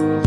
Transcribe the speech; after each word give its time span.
Hello, 0.00 0.22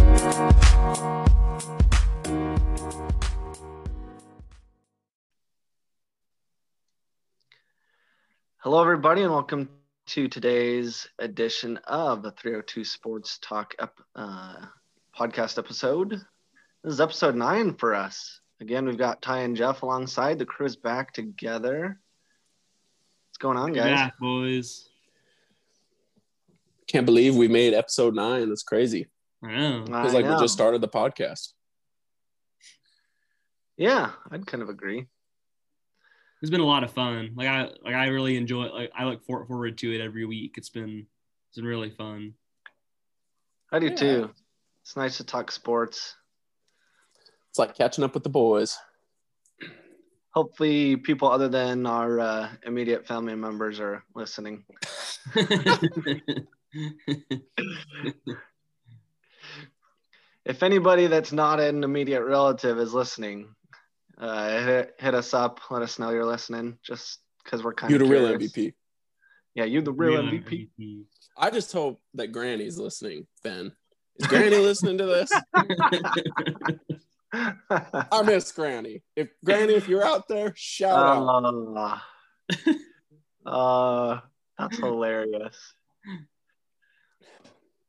everybody, 8.82 9.24
and 9.24 9.32
welcome 9.32 9.68
to 10.06 10.28
today's 10.28 11.08
edition 11.18 11.78
of 11.88 12.22
the 12.22 12.30
302 12.30 12.86
Sports 12.86 13.40
Talk 13.42 13.74
ep- 13.80 14.00
uh, 14.16 14.58
podcast 15.18 15.58
episode. 15.58 16.22
This 16.84 16.94
is 16.94 17.02
episode 17.02 17.36
nine 17.36 17.74
for 17.74 17.96
us. 17.96 18.42
Again, 18.62 18.86
we've 18.86 18.96
got 18.96 19.24
Ty 19.24 19.40
and 19.40 19.58
Jeff 19.58 19.82
alongside. 19.82 20.38
The 20.38 20.46
crew 20.46 20.68
is 20.68 20.76
back 20.76 21.14
together. 21.14 22.00
What's 23.28 23.40
going 23.40 23.58
on, 23.58 23.74
guys? 23.74 23.90
Yeah, 23.90 24.12
boys. 24.22 24.88
Can't 26.86 27.08
believe 27.08 27.36
we 27.36 27.48
made 27.48 27.74
episode 27.74 28.14
nine. 28.14 28.50
That's 28.50 28.62
crazy. 28.62 29.08
I 29.44 29.48
know. 29.58 29.86
I 29.92 30.08
like 30.08 30.26
we 30.26 30.32
just 30.40 30.54
started 30.54 30.82
the 30.82 30.88
podcast. 30.88 31.50
Yeah, 33.78 34.12
I'd 34.32 34.46
kind 34.48 34.64
of 34.64 34.70
agree. 34.70 35.08
It's 36.42 36.50
been 36.52 36.62
a 36.62 36.66
lot 36.66 36.84
of 36.84 36.92
fun. 36.92 37.32
Like 37.36 37.48
I 37.48 37.64
like 37.84 37.96
I 37.96 38.08
really 38.08 38.38
enjoy 38.38 38.66
like 38.68 38.92
I 38.96 39.06
look 39.06 39.24
for- 39.26 39.46
forward 39.46 39.78
to 39.80 39.94
it 39.94 40.02
every 40.02 40.26
week. 40.26 40.56
It's 40.58 40.70
been 40.70 41.08
it's 41.50 41.58
been 41.58 41.66
really 41.66 41.90
fun. 41.90 42.34
I 43.72 43.80
do 43.80 43.88
Yeah. 43.88 43.96
too. 43.96 44.30
It's 44.82 44.96
nice 44.96 45.18
to 45.18 45.24
talk 45.24 45.52
sports. 45.52 46.16
It's 47.50 47.60
like 47.60 47.76
catching 47.76 48.04
up 48.04 48.14
with 48.14 48.24
the 48.24 48.30
boys. 48.30 48.78
Hopefully, 50.34 50.96
people 50.98 51.30
other 51.30 51.48
than 51.48 51.86
our 51.86 52.20
uh, 52.20 52.50
immediate 52.66 53.06
family 53.08 53.36
members 53.36 53.80
are 53.80 54.04
listening. 54.16 54.66
If 60.46 60.64
anybody 60.64 61.08
that's 61.08 61.32
not 61.32 61.60
an 61.60 61.84
immediate 61.84 62.24
relative 62.24 62.78
is 62.80 62.94
listening, 62.94 63.56
uh, 64.18 64.64
hit, 64.64 64.96
hit 65.00 65.16
us 65.16 65.34
up. 65.34 65.60
Let 65.70 65.82
us 65.82 66.00
know 66.00 66.10
you're 66.12 66.26
listening. 66.26 66.78
Just 66.84 67.20
because 67.44 67.64
we're 67.64 67.74
kind 67.74 67.94
of. 67.94 68.02
You 68.02 68.06
of 68.06 68.10
the 68.10 68.20
real. 68.20 68.38
MVP. 68.38 68.74
Yeah, 69.56 69.66
you're 69.66 69.82
the 69.82 69.94
real, 69.94 70.22
Real 70.22 70.32
MVP. 70.32 70.70
MVP. 70.80 71.04
I 71.38 71.50
just 71.50 71.72
hope 71.72 72.02
that 72.16 72.32
Granny's 72.32 72.78
listening, 72.78 73.28
Ben. 73.44 73.72
Is 74.18 74.28
Granny 74.28 74.58
listening 74.58 74.98
to 75.00 75.06
this? 75.06 75.32
I 77.34 78.22
miss 78.24 78.52
Granny. 78.52 79.02
If 79.16 79.30
Granny, 79.44 79.74
if 79.74 79.88
you're 79.88 80.06
out 80.06 80.28
there, 80.28 80.54
shout 80.56 81.00
out. 81.00 82.00
uh, 83.46 83.50
uh, 83.50 84.20
that's 84.58 84.78
hilarious. 84.78 85.74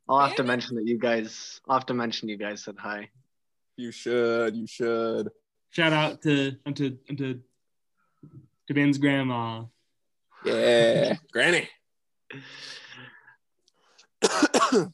I'll 0.08 0.20
have 0.20 0.36
to 0.36 0.42
mention 0.42 0.76
that 0.76 0.86
you 0.86 0.98
guys. 0.98 1.60
I'll 1.68 1.78
have 1.78 1.86
to 1.86 1.94
mention 1.94 2.28
you 2.28 2.36
guys 2.36 2.62
said 2.62 2.76
hi. 2.78 3.08
You 3.76 3.90
should. 3.90 4.54
You 4.54 4.66
should. 4.66 5.30
Shout 5.70 5.92
out 5.92 6.22
to 6.22 6.52
to 6.74 6.90
to 7.16 7.40
to 8.68 8.74
Ben's 8.74 8.98
grandma. 8.98 9.64
Yeah, 10.44 11.14
Granny. 11.32 11.68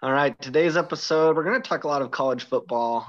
All 0.00 0.12
right, 0.12 0.40
today's 0.40 0.76
episode, 0.76 1.36
we're 1.36 1.44
going 1.44 1.60
to 1.60 1.68
talk 1.68 1.84
a 1.84 1.88
lot 1.88 2.02
of 2.02 2.10
college 2.12 2.44
football. 2.44 3.06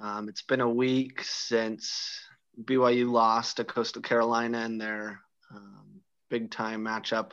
Um, 0.00 0.28
it's 0.28 0.42
been 0.42 0.60
a 0.60 0.68
week 0.68 1.22
since 1.24 2.20
BYU 2.62 3.10
lost 3.10 3.56
to 3.56 3.64
Coastal 3.64 4.02
Carolina 4.02 4.64
in 4.64 4.78
their 4.78 5.20
um, 5.52 6.00
big 6.28 6.50
time 6.50 6.84
matchup. 6.84 7.32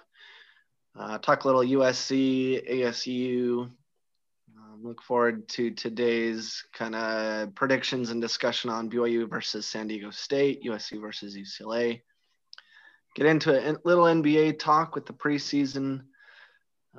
Uh, 0.97 1.19
talk 1.19 1.43
a 1.43 1.47
little 1.47 1.61
USC, 1.61 2.67
ASU. 2.67 3.69
Um, 4.57 4.79
look 4.81 5.03
forward 5.03 5.47
to 5.49 5.69
today's 5.69 6.63
kind 6.73 6.95
of 6.95 7.53
predictions 7.53 8.09
and 8.09 8.19
discussion 8.19 8.71
on 8.71 8.89
BYU 8.89 9.29
versus 9.29 9.67
San 9.67 9.87
Diego 9.87 10.09
State, 10.09 10.63
USC 10.63 10.99
versus 10.99 11.37
UCLA. 11.37 12.01
Get 13.15 13.27
into 13.27 13.51
a 13.51 13.77
little 13.83 14.05
NBA 14.05 14.57
talk 14.57 14.95
with 14.95 15.05
the 15.05 15.13
preseason 15.13 16.01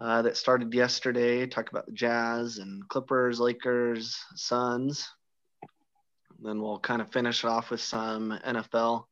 uh, 0.01 0.23
that 0.23 0.37
started 0.37 0.73
yesterday. 0.73 1.47
Talk 1.49 1.71
about 1.71 1.87
the 1.87 1.93
Jazz 1.93 2.59
and 2.59 2.89
Clippers, 2.89 3.41
Lakers, 3.41 4.17
Suns. 4.37 5.09
then 6.41 6.63
we'll 6.63 6.79
kind 6.79 7.03
of 7.03 7.11
finish 7.11 7.43
off 7.43 7.71
with 7.71 7.81
some 7.81 8.39
NFL 8.47 9.07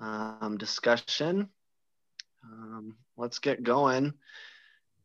um, 0.00 0.56
discussion. 0.56 1.50
Um, 2.44 2.96
let's 3.16 3.38
get 3.38 3.62
going. 3.62 4.14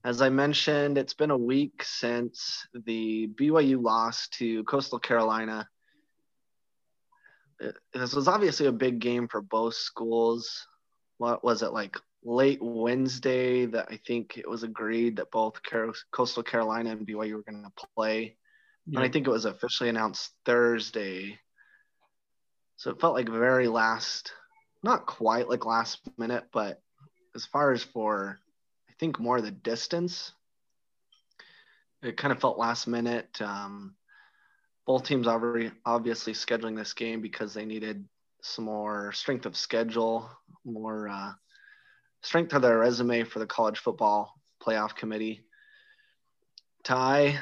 As 0.03 0.21
I 0.21 0.29
mentioned, 0.29 0.97
it's 0.97 1.13
been 1.13 1.31
a 1.31 1.37
week 1.37 1.81
since 1.83 2.67
the 2.73 3.27
BYU 3.27 3.81
loss 3.81 4.27
to 4.39 4.63
Coastal 4.65 4.99
Carolina. 4.99 5.67
It- 7.59 7.77
This 7.93 8.13
was 8.13 8.27
obviously 8.27 8.65
a 8.67 8.71
big 8.71 8.99
game 8.99 9.27
for 9.27 9.41
both 9.41 9.75
schools. 9.75 10.67
What 11.17 11.43
was 11.43 11.61
it 11.63 11.71
like 11.71 11.97
late 12.25 12.59
Wednesday 12.61 13.65
that 13.65 13.87
I 13.89 13.97
think 13.97 14.37
it 14.37 14.49
was 14.49 14.63
agreed 14.63 15.17
that 15.17 15.31
both 15.31 15.61
Car- 15.63 15.93
Coastal 16.11 16.43
Carolina 16.43 16.91
and 16.91 17.05
BYU 17.07 17.35
were 17.35 17.43
going 17.43 17.63
to 17.63 17.87
play. 17.95 18.37
And 18.87 18.97
I 18.99 19.09
think 19.09 19.27
it 19.27 19.31
was 19.31 19.45
officially 19.45 19.89
announced 19.89 20.33
Thursday. 20.45 21.39
So 22.75 22.91
it 22.91 22.99
felt 22.99 23.13
like 23.13 23.29
very 23.29 23.69
last, 23.69 24.33
not 24.83 25.05
quite 25.05 25.47
like 25.47 25.65
last 25.65 26.01
minute, 26.17 26.45
but 26.51 26.81
as 27.35 27.45
far 27.45 27.71
as 27.71 27.83
for, 27.83 28.39
I 28.89 28.93
think 28.99 29.19
more 29.19 29.41
the 29.41 29.51
distance, 29.51 30.31
it 32.01 32.17
kind 32.17 32.31
of 32.31 32.39
felt 32.39 32.57
last 32.57 32.87
minute. 32.87 33.41
Um, 33.41 33.95
both 34.85 35.05
teams 35.05 35.27
already 35.27 35.71
obviously 35.85 36.33
scheduling 36.33 36.75
this 36.75 36.93
game 36.93 37.21
because 37.21 37.53
they 37.53 37.65
needed 37.65 38.05
some 38.41 38.65
more 38.65 39.13
strength 39.13 39.45
of 39.45 39.55
schedule, 39.55 40.29
more 40.65 41.07
uh, 41.07 41.31
strength 42.21 42.49
to 42.49 42.59
their 42.59 42.79
resume 42.79 43.23
for 43.23 43.39
the 43.39 43.45
college 43.45 43.79
football 43.79 44.33
playoff 44.61 44.95
committee. 44.95 45.45
Ty, 46.83 47.39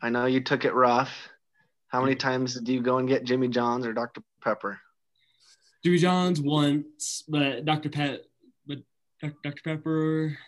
I 0.00 0.10
know 0.10 0.24
you 0.24 0.40
took 0.40 0.64
it 0.64 0.74
rough. 0.74 1.10
How 1.88 2.00
many 2.02 2.14
times 2.14 2.54
did 2.54 2.68
you 2.68 2.82
go 2.82 2.98
and 2.98 3.08
get 3.08 3.24
Jimmy 3.24 3.48
John's 3.48 3.86
or 3.86 3.92
Dr. 3.92 4.22
Pepper? 4.42 4.80
Jimmy 5.84 5.98
John's 5.98 6.40
once, 6.40 7.24
but 7.28 7.64
Dr. 7.64 7.90
Pet, 7.90 8.24
Dr. 9.22 9.52
Pepper 9.64 10.38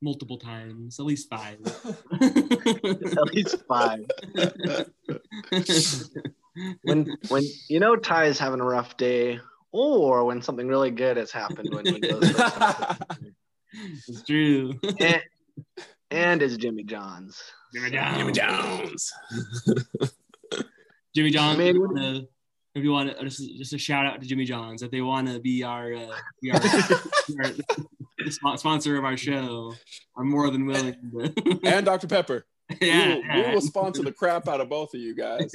multiple 0.00 0.38
times, 0.38 0.98
at 0.98 1.06
least 1.06 1.28
five. 1.30 1.58
At 2.12 3.34
least 3.34 3.56
five. 3.68 4.04
When 6.82 7.16
when 7.28 7.42
you 7.68 7.80
know 7.80 7.96
Ty 7.96 8.26
is 8.26 8.38
having 8.38 8.60
a 8.60 8.64
rough 8.64 8.96
day, 8.96 9.40
or 9.72 10.24
when 10.24 10.40
something 10.42 10.68
really 10.68 10.90
good 10.90 11.16
has 11.16 11.32
happened 11.32 11.74
when 11.74 11.84
he 11.86 11.98
goes 12.00 12.22
it's 14.08 14.22
true. 14.22 14.72
and, 15.00 15.22
and 16.10 16.42
is 16.42 16.56
Jimmy 16.56 16.84
John's. 16.84 17.40
Jimmy 17.74 17.90
John's. 17.90 18.16
Jimmy 18.18 18.32
Jones. 18.32 19.12
Jimmy 21.14 21.30
John's. 21.30 21.58
Man, 21.58 21.66
if 21.68 21.74
you 21.74 21.80
what- 21.80 21.94
wanna- 21.94 22.26
if 22.74 22.82
you 22.82 22.90
want 22.90 23.16
to, 23.16 23.24
just, 23.24 23.42
just 23.56 23.72
a 23.72 23.78
shout 23.78 24.06
out 24.06 24.20
to 24.20 24.26
Jimmy 24.26 24.44
John's 24.44 24.82
if 24.82 24.90
they 24.90 25.00
want 25.00 25.28
to 25.28 25.40
be 25.40 25.62
our, 25.62 25.94
uh, 25.94 26.16
be 26.42 26.50
our, 26.50 26.60
our 26.60 27.52
the 28.24 28.30
spon- 28.30 28.58
sponsor 28.58 28.96
of 28.96 29.04
our 29.04 29.16
show. 29.16 29.74
I'm 30.16 30.28
more 30.28 30.50
than 30.50 30.66
willing. 30.66 30.94
To, 30.94 31.60
and 31.64 31.84
Dr. 31.86 32.06
Pepper. 32.06 32.46
yeah, 32.80 33.16
we, 33.16 33.20
will, 33.20 33.48
we 33.48 33.54
will 33.54 33.60
sponsor 33.60 34.02
the 34.02 34.12
crap 34.12 34.48
out 34.48 34.60
of 34.60 34.70
both 34.70 34.94
of 34.94 35.00
you 35.00 35.14
guys. 35.14 35.52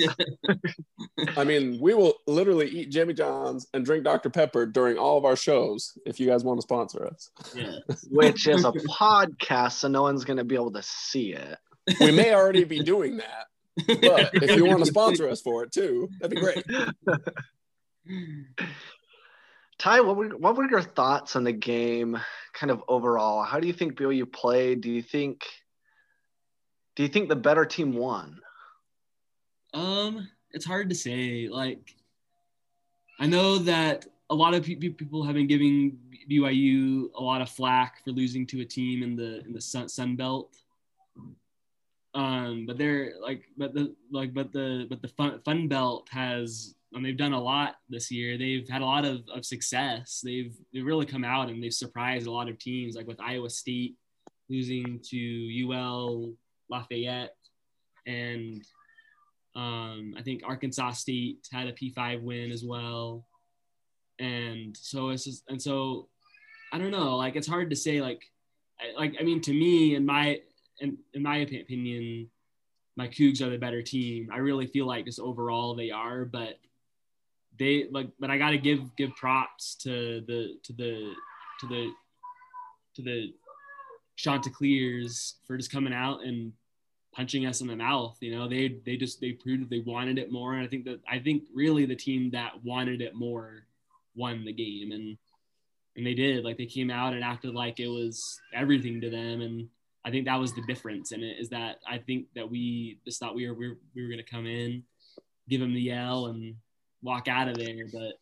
I 1.36 1.44
mean, 1.44 1.80
we 1.82 1.96
will 1.96 2.14
literally 2.28 2.70
eat 2.70 2.92
Jimmy 2.92 3.16
John's 3.16 3.66
and 3.74 3.84
drink 3.84 4.04
Dr. 4.04 4.30
Pepper 4.30 4.68
during 4.68 4.98
all 4.98 5.18
of 5.18 5.26
our 5.26 5.36
shows 5.36 5.98
if 6.06 6.20
you 6.20 6.28
guys 6.28 6.44
want 6.44 6.60
to 6.60 6.62
sponsor 6.62 7.08
us. 7.08 7.32
yeah. 7.56 7.80
Which 8.12 8.48
is 8.48 8.64
a 8.64 8.72
podcast, 8.72 9.74
so 9.74 9.88
no 9.88 10.04
one's 10.04 10.24
gonna 10.24 10.44
be 10.44 10.54
able 10.54 10.72
to 10.74 10.84
see 10.84 11.34
it. 11.34 11.58
We 12.00 12.12
may 12.12 12.36
already 12.36 12.64
be 12.64 12.84
doing 12.84 13.18
that, 13.18 13.48
but 13.88 14.32
if 14.34 14.56
you 14.56 14.66
want 14.66 14.80
to 14.80 14.86
sponsor 14.92 15.30
us 15.30 15.42
for 15.42 15.64
it 15.64 15.72
too, 15.72 16.10
that'd 16.20 16.36
be 16.36 16.42
great. 16.42 16.64
Ty, 19.78 20.02
what 20.02 20.18
were 20.18 20.30
what 20.30 20.58
were 20.58 20.70
your 20.70 20.82
thoughts 20.82 21.36
on 21.36 21.44
the 21.44 21.54
game, 21.54 22.20
kind 22.54 22.70
of 22.70 22.84
overall? 22.88 23.44
How 23.44 23.60
do 23.60 23.68
you 23.68 23.74
think 23.74 23.96
BYU 23.96 24.32
played? 24.32 24.82
Do 24.82 24.92
you 24.92 25.02
think 25.02 25.46
do 26.96 27.04
you 27.04 27.10
think 27.10 27.30
the 27.30 27.36
better 27.36 27.64
team 27.64 27.94
won? 27.94 28.42
Um, 29.74 30.28
it's 30.52 30.66
hard 30.66 30.90
to 30.90 30.96
say. 30.96 31.48
Like, 31.48 31.96
I 33.20 33.26
know 33.26 33.58
that 33.60 34.06
a 34.30 34.36
lot 34.36 34.54
of 34.54 34.64
pe- 34.64 34.76
pe- 34.76 34.90
people 34.90 35.24
have 35.24 35.36
been 35.36 35.48
giving 35.48 35.98
BYU 36.30 37.10
a 37.16 37.24
lot 37.24 37.42
of 37.42 37.50
flack 37.50 38.04
for 38.04 38.12
losing 38.12 38.46
to 38.48 38.60
a 38.62 38.66
team 38.66 39.02
in 39.02 39.16
the 39.16 39.46
in 39.46 39.54
the 39.54 39.62
Sun, 39.62 39.88
Sun 39.88 40.18
Belt. 40.18 40.58
Um, 42.16 42.66
but 42.66 42.78
they're 42.78 43.14
like, 43.22 43.44
but 43.58 43.74
the 43.74 43.96
like, 44.12 44.34
but 44.34 44.52
the 44.52 44.88
but 44.90 45.02
the 45.02 45.10
Fun, 45.10 45.40
Fun 45.46 45.68
Belt 45.68 46.08
has, 46.12 46.76
and 46.94 47.06
they've 47.06 47.18
done 47.18 47.34
a 47.34 47.42
lot 47.42 47.76
this 47.88 48.10
year. 48.10 48.38
They've 48.38 48.68
had 48.68 48.82
a 48.82 48.86
lot 48.86 49.06
of, 49.06 49.22
of 49.34 49.46
success. 49.46 50.22
They've 50.24 50.56
they've 50.74 50.86
really 50.86 51.06
come 51.06 51.24
out 51.24 51.50
and 51.50 51.64
they've 51.64 51.74
surprised 51.74 52.28
a 52.28 52.32
lot 52.32 52.50
of 52.50 52.58
teams, 52.58 52.96
like 52.96 53.08
with 53.08 53.22
Iowa 53.22 53.50
State 53.50 53.96
losing 54.50 55.00
to 55.04 55.68
UL 55.70 56.34
Lafayette 56.70 57.36
and 58.10 58.64
um, 59.56 60.16
I 60.18 60.22
think 60.22 60.42
Arkansas 60.46 60.92
State 60.92 61.48
had 61.52 61.68
a 61.68 61.74
P5 61.74 62.22
win 62.22 62.52
as 62.52 62.64
well. 62.64 63.26
And 64.20 64.76
so 64.76 65.10
it's 65.10 65.24
just, 65.24 65.44
and 65.48 65.62
so 65.62 66.08
I 66.74 66.78
don't 66.78 66.92
know, 66.92 67.16
like 67.18 67.36
it's 67.36 67.48
hard 67.48 67.70
to 67.70 67.76
say 67.76 68.02
like, 68.02 68.24
like 68.98 69.16
I 69.20 69.24
mean 69.24 69.42
to 69.42 69.54
me 69.54 69.96
in 69.96 70.06
my 70.06 70.42
in, 70.80 70.98
in 71.14 71.22
my 71.22 71.38
opinion, 71.38 72.30
my 72.96 73.08
Cougs 73.08 73.42
are 73.42 73.50
the 73.50 73.58
better 73.58 73.82
team. 73.82 74.30
I 74.32 74.38
really 74.38 74.68
feel 74.68 74.86
like 74.86 75.06
just 75.06 75.20
overall 75.20 75.76
they 75.76 75.92
are, 75.92 76.26
but 76.26 76.60
they 77.58 77.88
like 77.92 78.10
but 78.20 78.30
I 78.30 78.38
got 78.38 78.52
to 78.52 78.58
give 78.58 78.96
give 78.96 79.16
props 79.16 79.76
to 79.84 80.22
the 80.28 80.56
to 80.64 80.74
the 80.74 81.14
to 81.60 81.68
the 81.68 81.92
to 82.96 83.02
the 83.02 83.34
Chanticleers 84.16 85.36
for 85.46 85.56
just 85.56 85.72
coming 85.72 85.94
out 85.94 86.24
and 86.24 86.52
punching 87.14 87.46
us 87.46 87.62
in 87.62 87.68
the 87.68 87.76
mouth. 87.76 88.18
You 88.20 88.36
know, 88.36 88.50
they 88.50 88.80
they 88.86 88.98
just 88.98 89.22
they 89.22 89.32
proved 89.32 89.70
they 89.70 89.80
wanted 89.80 90.18
it 90.18 90.32
more, 90.32 90.54
and 90.54 90.64
I 90.64 90.68
think 90.68 90.86
that 90.86 91.00
I 91.08 91.20
think 91.20 91.44
really 91.54 91.86
the 91.86 91.96
team 91.96 92.32
that 92.32 92.64
wanted 92.64 93.02
it 93.02 93.16
more 93.16 93.66
won 94.16 94.44
the 94.44 94.54
game, 94.54 94.92
and 94.92 95.18
and 95.96 96.06
they 96.06 96.14
did. 96.14 96.44
Like 96.44 96.58
they 96.58 96.66
came 96.66 96.92
out 96.92 97.14
and 97.14 97.24
acted 97.24 97.54
like 97.54 97.80
it 97.80 97.88
was 97.88 98.40
everything 98.54 99.00
to 99.02 99.10
them, 99.10 99.42
and 99.42 99.70
I 100.06 100.12
think 100.12 100.26
that 100.26 100.40
was 100.40 100.54
the 100.54 100.64
difference 100.68 101.12
in 101.12 101.24
it. 101.24 101.38
Is 101.40 101.50
that 101.50 101.80
I 101.88 101.98
think 101.98 102.28
that 102.36 102.50
we 102.50 103.00
just 103.06 103.20
thought 103.20 103.36
we 103.36 103.48
were 103.48 103.54
we 103.54 103.70
were, 103.70 103.78
we 103.96 104.02
were 104.02 104.08
going 104.10 104.24
to 104.24 104.32
come 104.32 104.46
in, 104.46 104.84
give 105.48 105.62
them 105.62 105.74
the 105.74 105.82
yell, 105.82 106.28
and 106.28 106.56
walk 107.02 107.28
out 107.28 107.48
of 107.48 107.58
there, 107.58 107.86
but 107.92 108.14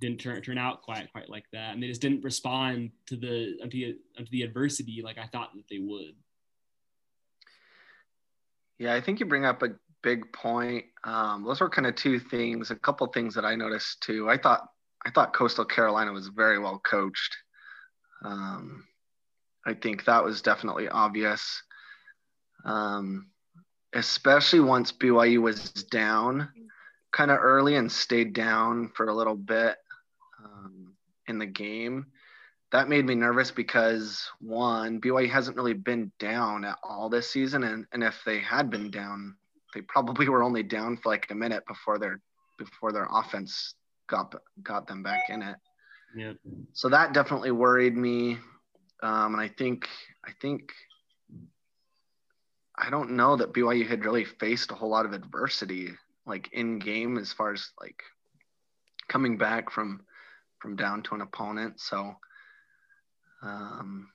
didn't 0.00 0.18
turn 0.18 0.42
turn 0.42 0.58
out 0.58 0.82
quite 0.82 1.10
quite 1.12 1.30
like 1.30 1.44
that, 1.52 1.72
and 1.74 1.82
they 1.82 1.86
just 1.86 2.02
didn't 2.02 2.24
respond 2.24 2.90
to 3.06 3.16
the 3.16 3.56
to 3.62 3.68
the, 3.68 3.98
to 4.24 4.30
the 4.30 4.42
adversity 4.42 5.00
like 5.02 5.18
I 5.18 5.26
thought 5.26 5.50
that 5.54 5.64
they 5.70 5.78
would. 5.78 6.14
Yeah, 8.78 8.94
I 8.94 9.00
think 9.00 9.20
you 9.20 9.26
bring 9.26 9.44
up 9.44 9.62
a 9.62 9.68
big 10.02 10.32
point. 10.32 10.86
Um, 11.04 11.44
those 11.44 11.60
were 11.60 11.70
kind 11.70 11.86
of 11.86 11.94
two 11.94 12.18
things, 12.18 12.72
a 12.72 12.76
couple 12.76 13.06
things 13.06 13.34
that 13.36 13.44
I 13.44 13.54
noticed 13.54 14.02
too. 14.02 14.28
I 14.28 14.36
thought 14.36 14.68
I 15.06 15.10
thought 15.10 15.34
Coastal 15.34 15.64
Carolina 15.64 16.12
was 16.12 16.28
very 16.28 16.58
well 16.58 16.80
coached. 16.84 17.36
Um, 18.24 18.84
I 19.66 19.74
think 19.74 20.04
that 20.04 20.24
was 20.24 20.42
definitely 20.42 20.88
obvious, 20.88 21.62
um, 22.64 23.28
especially 23.94 24.60
once 24.60 24.92
BYU 24.92 25.40
was 25.40 25.70
down 25.70 26.48
kind 27.12 27.30
of 27.30 27.38
early 27.40 27.76
and 27.76 27.92
stayed 27.92 28.32
down 28.32 28.90
for 28.96 29.06
a 29.06 29.14
little 29.14 29.36
bit 29.36 29.76
um, 30.42 30.94
in 31.28 31.38
the 31.38 31.46
game. 31.46 32.06
That 32.72 32.88
made 32.88 33.04
me 33.04 33.14
nervous 33.14 33.50
because 33.50 34.26
one, 34.40 35.00
BYU 35.00 35.30
hasn't 35.30 35.58
really 35.58 35.74
been 35.74 36.10
down 36.18 36.64
at 36.64 36.78
all 36.82 37.10
this 37.10 37.30
season, 37.30 37.64
and, 37.64 37.86
and 37.92 38.02
if 38.02 38.22
they 38.24 38.40
had 38.40 38.70
been 38.70 38.90
down, 38.90 39.36
they 39.74 39.82
probably 39.82 40.28
were 40.30 40.42
only 40.42 40.62
down 40.62 40.96
for 40.96 41.10
like 41.10 41.30
a 41.30 41.34
minute 41.34 41.64
before 41.68 41.98
their 41.98 42.20
before 42.58 42.92
their 42.92 43.08
offense 43.10 43.74
got 44.08 44.34
got 44.62 44.86
them 44.86 45.02
back 45.02 45.28
in 45.28 45.42
it. 45.42 45.56
Yeah. 46.16 46.32
So 46.72 46.88
that 46.88 47.12
definitely 47.12 47.50
worried 47.50 47.96
me, 47.96 48.38
um, 49.02 49.34
and 49.34 49.40
I 49.40 49.48
think 49.48 49.88
I 50.24 50.30
think 50.40 50.72
I 52.76 52.88
don't 52.90 53.12
know 53.12 53.36
that 53.36 53.52
BYU 53.52 53.86
had 53.86 54.04
really 54.04 54.24
faced 54.24 54.70
a 54.70 54.74
whole 54.74 54.88
lot 54.88 55.04
of 55.04 55.12
adversity 55.12 55.90
like 56.24 56.48
in 56.52 56.78
game 56.78 57.18
as 57.18 57.32
far 57.32 57.52
as 57.52 57.70
like 57.80 58.02
coming 59.08 59.36
back 59.36 59.70
from 59.70 60.02
from 60.60 60.76
down 60.76 61.02
to 61.02 61.14
an 61.14 61.20
opponent. 61.20 61.80
So 61.80 62.14
um, 63.42 64.08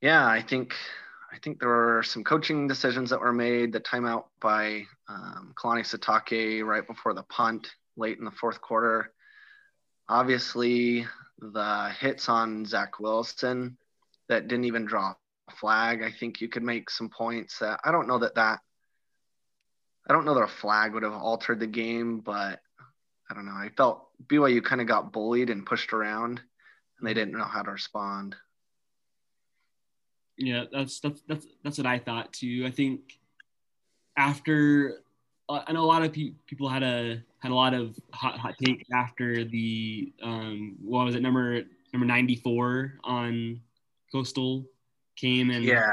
yeah, 0.00 0.26
I 0.26 0.42
think 0.42 0.74
I 1.32 1.38
think 1.38 1.60
there 1.60 1.68
were 1.68 2.02
some 2.02 2.24
coaching 2.24 2.66
decisions 2.68 3.10
that 3.10 3.20
were 3.20 3.32
made. 3.32 3.72
The 3.72 3.80
timeout 3.80 4.24
by 4.40 4.84
um, 5.08 5.54
Kalani 5.56 5.82
Sitake 5.82 6.64
right 6.64 6.86
before 6.86 7.14
the 7.14 7.22
punt, 7.24 7.68
late 7.96 8.18
in 8.18 8.24
the 8.24 8.30
fourth 8.30 8.60
quarter. 8.60 9.12
Obviously, 10.08 11.06
the 11.38 11.90
hits 12.00 12.28
on 12.28 12.64
Zach 12.64 13.00
Wilson 13.00 13.76
that 14.28 14.48
didn't 14.48 14.64
even 14.64 14.84
draw 14.84 15.14
a 15.48 15.52
flag. 15.52 16.02
I 16.02 16.10
think 16.10 16.40
you 16.40 16.48
could 16.48 16.62
make 16.62 16.90
some 16.90 17.08
points 17.08 17.58
that 17.58 17.80
I 17.84 17.92
don't 17.92 18.08
know 18.08 18.18
that 18.18 18.34
that 18.36 18.60
I 20.08 20.12
don't 20.12 20.24
know 20.24 20.34
that 20.34 20.42
a 20.42 20.48
flag 20.48 20.92
would 20.92 21.02
have 21.02 21.12
altered 21.12 21.60
the 21.60 21.66
game, 21.66 22.20
but 22.20 22.60
I 23.30 23.34
don't 23.34 23.46
know. 23.46 23.52
I 23.52 23.70
felt 23.76 24.08
BYU 24.26 24.62
kind 24.62 24.80
of 24.80 24.86
got 24.86 25.12
bullied 25.12 25.50
and 25.50 25.64
pushed 25.64 25.92
around, 25.92 26.40
and 26.98 27.08
they 27.08 27.14
didn't 27.14 27.36
know 27.36 27.44
how 27.44 27.62
to 27.62 27.70
respond. 27.70 28.36
Yeah, 30.36 30.64
that's 30.70 31.00
that's 31.00 31.22
that's 31.28 31.46
that's 31.62 31.78
what 31.78 31.86
I 31.86 31.98
thought 31.98 32.32
too. 32.32 32.64
I 32.66 32.70
think 32.70 33.18
after 34.16 35.02
uh, 35.48 35.62
I 35.66 35.72
know 35.72 35.84
a 35.84 35.86
lot 35.86 36.02
of 36.02 36.12
pe- 36.12 36.34
people 36.46 36.68
had 36.68 36.82
a 36.82 37.22
had 37.44 37.52
a 37.52 37.54
lot 37.54 37.74
of 37.74 37.94
hot 38.12 38.38
hot 38.38 38.54
take 38.64 38.86
after 38.92 39.44
the 39.44 40.12
um 40.22 40.76
what 40.82 41.04
was 41.04 41.14
it 41.14 41.20
number 41.20 41.62
number 41.92 42.06
94 42.06 42.94
on 43.04 43.60
coastal 44.10 44.64
came 45.14 45.50
and 45.50 45.62
yeah 45.62 45.90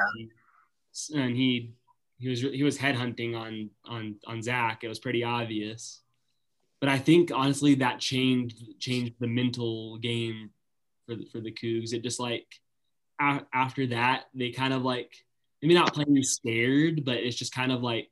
and 1.14 1.36
he 1.36 1.74
he 2.20 2.30
was 2.30 2.40
he 2.40 2.64
was 2.64 2.78
headhunting 2.78 3.36
on 3.36 3.70
on 3.86 4.16
on 4.28 4.42
Zach. 4.42 4.84
It 4.84 4.88
was 4.88 5.00
pretty 5.00 5.24
obvious, 5.24 6.02
but 6.80 6.88
I 6.88 7.00
think 7.00 7.32
honestly 7.34 7.76
that 7.76 8.00
changed 8.00 8.80
changed 8.80 9.16
the 9.20 9.28
mental 9.28 9.98
game 9.98 10.52
for 11.08 11.16
the, 11.16 11.26
for 11.26 11.40
the 11.40 11.52
Cougs. 11.52 11.94
It 11.94 12.04
just 12.04 12.20
like 12.20 12.46
after 13.20 13.88
that 13.88 14.26
they 14.36 14.52
kind 14.52 14.74
of 14.74 14.84
like 14.84 15.12
maybe 15.62 15.74
not 15.74 15.94
playing 15.94 16.22
scared, 16.24 17.04
but 17.04 17.18
it's 17.18 17.36
just 17.36 17.56
kind 17.56 17.72
of 17.72 17.82
like 17.82 18.10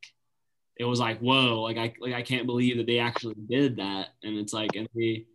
it 0.79 0.85
was 0.85 0.99
like 0.99 1.19
whoa, 1.19 1.61
like 1.61 1.77
I 1.77 1.93
like 1.99 2.13
I 2.13 2.23
can't 2.23 2.47
believe 2.47 2.77
that 2.77 2.87
they 2.87 2.99
actually 2.99 3.35
did 3.47 3.77
that, 3.77 4.09
and 4.23 4.37
it's 4.37 4.53
like 4.53 4.75
and 4.75 4.87
they 4.95 5.25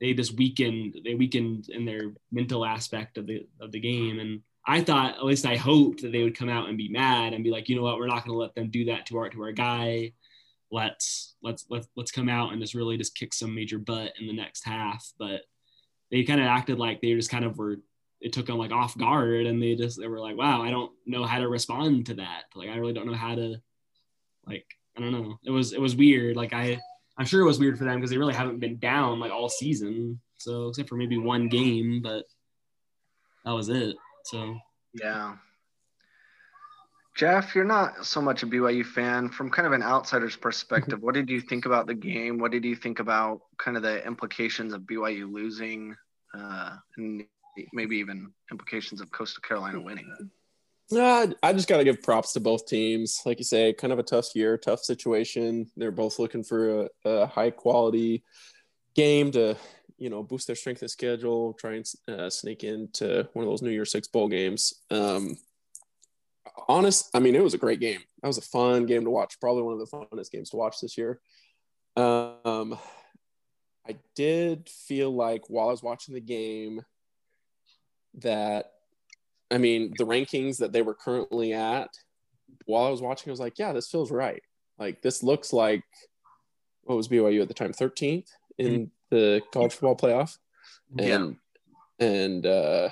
they 0.00 0.14
just 0.14 0.36
weakened 0.36 0.96
they 1.04 1.14
weakened 1.14 1.68
in 1.68 1.84
their 1.84 2.12
mental 2.32 2.64
aspect 2.64 3.18
of 3.18 3.26
the 3.26 3.46
of 3.60 3.72
the 3.72 3.80
game 3.80 4.18
and 4.18 4.42
I 4.66 4.80
thought, 4.80 5.16
at 5.16 5.24
least 5.24 5.46
I 5.46 5.56
hoped 5.56 6.02
that 6.02 6.10
they 6.10 6.24
would 6.24 6.36
come 6.36 6.48
out 6.48 6.68
and 6.68 6.76
be 6.76 6.88
mad 6.88 7.32
and 7.32 7.44
be 7.44 7.50
like, 7.50 7.68
you 7.68 7.76
know 7.76 7.82
what, 7.82 7.98
we're 7.98 8.08
not 8.08 8.24
going 8.24 8.34
to 8.34 8.40
let 8.40 8.54
them 8.56 8.68
do 8.68 8.86
that 8.86 9.06
to 9.06 9.18
our 9.18 9.28
to 9.28 9.42
our 9.42 9.52
guy. 9.52 10.12
Let's 10.72 11.36
let's 11.40 11.64
let's 11.70 11.86
let's 11.96 12.10
come 12.10 12.28
out 12.28 12.52
and 12.52 12.60
just 12.60 12.74
really 12.74 12.96
just 12.96 13.14
kick 13.14 13.32
some 13.32 13.54
major 13.54 13.78
butt 13.78 14.12
in 14.20 14.26
the 14.26 14.32
next 14.32 14.64
half. 14.64 15.12
But 15.18 15.42
they 16.10 16.24
kind 16.24 16.40
of 16.40 16.46
acted 16.46 16.78
like 16.78 17.00
they 17.00 17.14
just 17.14 17.30
kind 17.30 17.44
of 17.44 17.56
were. 17.56 17.76
It 18.20 18.32
took 18.32 18.46
them 18.46 18.58
like 18.58 18.72
off 18.72 18.98
guard, 18.98 19.46
and 19.46 19.62
they 19.62 19.76
just 19.76 20.00
they 20.00 20.08
were 20.08 20.20
like, 20.20 20.36
wow, 20.36 20.62
I 20.62 20.70
don't 20.70 20.90
know 21.04 21.24
how 21.24 21.38
to 21.38 21.48
respond 21.48 22.06
to 22.06 22.14
that. 22.14 22.44
Like 22.56 22.68
I 22.68 22.76
really 22.76 22.94
don't 22.94 23.06
know 23.06 23.14
how 23.14 23.36
to, 23.36 23.60
like 24.46 24.66
I 24.96 25.00
don't 25.00 25.12
know. 25.12 25.38
It 25.44 25.50
was 25.50 25.72
it 25.72 25.80
was 25.80 25.96
weird. 25.96 26.36
Like 26.36 26.52
I 26.52 26.80
I'm 27.18 27.26
sure 27.26 27.40
it 27.40 27.46
was 27.46 27.58
weird 27.58 27.78
for 27.78 27.84
them 27.84 27.96
because 27.96 28.10
they 28.10 28.18
really 28.18 28.34
haven't 28.34 28.60
been 28.60 28.78
down 28.78 29.20
like 29.20 29.32
all 29.32 29.48
season. 29.48 30.20
So 30.38 30.68
except 30.68 30.88
for 30.88 30.96
maybe 30.96 31.18
one 31.18 31.48
game, 31.48 32.00
but 32.02 32.24
that 33.44 33.52
was 33.52 33.68
it. 33.68 33.96
So 34.24 34.56
yeah. 34.94 35.36
Jeff, 37.16 37.54
you're 37.54 37.64
not 37.64 38.04
so 38.04 38.20
much 38.20 38.42
a 38.42 38.46
BYU 38.46 38.84
fan. 38.84 39.30
From 39.30 39.50
kind 39.50 39.66
of 39.66 39.72
an 39.72 39.82
outsider's 39.82 40.36
perspective, 40.36 41.00
what 41.02 41.14
did 41.14 41.30
you 41.30 41.40
think 41.40 41.64
about 41.64 41.86
the 41.86 41.94
game? 41.94 42.38
What 42.38 42.52
did 42.52 42.64
you 42.64 42.76
think 42.76 43.00
about 43.00 43.40
kind 43.58 43.76
of 43.76 43.82
the 43.82 44.06
implications 44.06 44.74
of 44.74 44.82
BYU 44.82 45.32
losing, 45.32 45.96
uh, 46.34 46.76
and 46.98 47.24
maybe 47.72 47.96
even 47.96 48.30
implications 48.50 49.00
of 49.00 49.10
Coastal 49.12 49.40
Carolina 49.40 49.80
winning? 49.80 50.12
Uh, 50.94 51.28
I 51.42 51.52
just 51.52 51.68
got 51.68 51.78
to 51.78 51.84
give 51.84 52.02
props 52.02 52.32
to 52.34 52.40
both 52.40 52.66
teams. 52.66 53.20
Like 53.26 53.38
you 53.38 53.44
say, 53.44 53.72
kind 53.72 53.92
of 53.92 53.98
a 53.98 54.04
tough 54.04 54.34
year, 54.34 54.56
tough 54.56 54.84
situation. 54.84 55.70
They're 55.76 55.90
both 55.90 56.18
looking 56.18 56.44
for 56.44 56.82
a, 56.82 56.88
a 57.04 57.26
high 57.26 57.50
quality 57.50 58.22
game 58.94 59.30
to 59.32 59.56
you 59.98 60.10
know 60.10 60.22
boost 60.22 60.46
their 60.46 60.56
strength 60.56 60.82
of 60.82 60.90
schedule, 60.90 61.54
try 61.54 61.74
and 61.74 61.86
uh, 62.08 62.30
sneak 62.30 62.64
into 62.64 63.28
one 63.32 63.44
of 63.44 63.50
those 63.50 63.62
New 63.62 63.70
Year's 63.70 63.90
Six 63.90 64.08
bowl 64.08 64.28
games. 64.28 64.74
Um, 64.90 65.36
honest, 66.68 67.10
I 67.14 67.20
mean, 67.20 67.34
it 67.34 67.42
was 67.42 67.54
a 67.54 67.58
great 67.58 67.80
game. 67.80 68.00
That 68.22 68.28
was 68.28 68.38
a 68.38 68.42
fun 68.42 68.86
game 68.86 69.04
to 69.04 69.10
watch. 69.10 69.40
Probably 69.40 69.62
one 69.62 69.74
of 69.74 69.78
the 69.80 69.96
funnest 69.96 70.30
games 70.30 70.50
to 70.50 70.56
watch 70.56 70.80
this 70.80 70.96
year. 70.96 71.20
Um, 71.96 72.78
I 73.88 73.96
did 74.14 74.68
feel 74.68 75.14
like 75.14 75.48
while 75.48 75.68
I 75.68 75.72
was 75.72 75.82
watching 75.82 76.14
the 76.14 76.20
game 76.20 76.82
that, 78.14 78.72
I 79.50 79.58
mean, 79.58 79.92
the 79.96 80.06
rankings 80.06 80.58
that 80.58 80.72
they 80.72 80.82
were 80.82 80.94
currently 80.94 81.52
at, 81.52 81.90
while 82.64 82.84
I 82.84 82.90
was 82.90 83.00
watching, 83.00 83.30
I 83.30 83.32
was 83.32 83.40
like, 83.40 83.58
yeah, 83.58 83.72
this 83.72 83.88
feels 83.88 84.10
right. 84.10 84.42
Like 84.78 85.02
this 85.02 85.22
looks 85.22 85.52
like 85.52 85.84
what 86.84 86.96
was 86.96 87.08
BYU 87.08 87.42
at 87.42 87.48
the 87.48 87.54
time, 87.54 87.72
13th 87.72 88.28
in 88.58 88.66
mm-hmm 88.66 88.84
the 89.10 89.42
college 89.52 89.72
football 89.72 89.96
playoff, 89.96 90.38
and 90.98 91.36
yeah. 91.98 92.06
and 92.06 92.46
uh, 92.46 92.90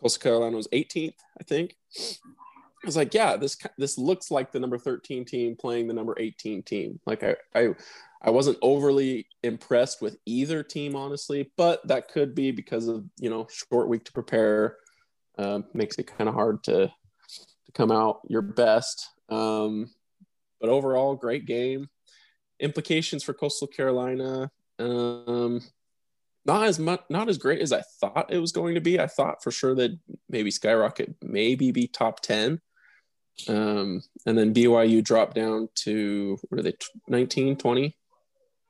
Coastal 0.00 0.22
Carolina 0.22 0.56
was 0.56 0.68
18th, 0.68 1.14
I 1.40 1.44
think. 1.44 1.76
I 1.98 2.86
was 2.86 2.96
like, 2.96 3.14
yeah, 3.14 3.36
this 3.36 3.56
this 3.78 3.96
looks 3.98 4.30
like 4.30 4.52
the 4.52 4.60
number 4.60 4.78
13 4.78 5.24
team 5.24 5.56
playing 5.56 5.88
the 5.88 5.94
number 5.94 6.14
18 6.18 6.62
team. 6.62 7.00
Like 7.06 7.22
I 7.22 7.36
I 7.54 7.74
I 8.22 8.30
wasn't 8.30 8.58
overly 8.62 9.26
impressed 9.42 10.02
with 10.02 10.18
either 10.26 10.62
team, 10.62 10.94
honestly, 10.94 11.50
but 11.56 11.86
that 11.88 12.08
could 12.08 12.34
be 12.34 12.50
because 12.50 12.88
of 12.88 13.04
you 13.18 13.30
know 13.30 13.46
short 13.50 13.88
week 13.88 14.04
to 14.04 14.12
prepare. 14.12 14.76
Um, 15.36 15.64
makes 15.74 15.98
it 15.98 16.06
kind 16.06 16.28
of 16.28 16.34
hard 16.34 16.62
to 16.64 16.86
to 16.86 17.72
come 17.72 17.90
out 17.90 18.20
your 18.28 18.42
best. 18.42 19.08
Um, 19.28 19.90
but 20.60 20.70
overall, 20.70 21.16
great 21.16 21.46
game. 21.46 21.88
Implications 22.60 23.24
for 23.24 23.34
Coastal 23.34 23.66
Carolina. 23.66 24.50
Um, 24.78 25.60
not 26.46 26.64
as 26.64 26.78
much, 26.78 27.02
not 27.08 27.28
as 27.28 27.38
great 27.38 27.60
as 27.60 27.72
I 27.72 27.82
thought 28.00 28.32
it 28.32 28.38
was 28.38 28.52
going 28.52 28.74
to 28.74 28.80
be. 28.80 29.00
I 29.00 29.06
thought 29.06 29.42
for 29.42 29.50
sure 29.50 29.74
that 29.74 29.98
maybe 30.28 30.50
skyrocket, 30.50 31.14
maybe 31.22 31.72
be 31.72 31.88
top 31.88 32.20
ten. 32.20 32.60
Um, 33.48 34.02
and 34.26 34.38
then 34.38 34.54
BYU 34.54 35.02
dropped 35.02 35.34
down 35.34 35.68
to 35.76 36.38
what 36.48 36.60
are 36.60 36.62
they 36.62 36.74
19, 37.08 37.56
20? 37.56 37.96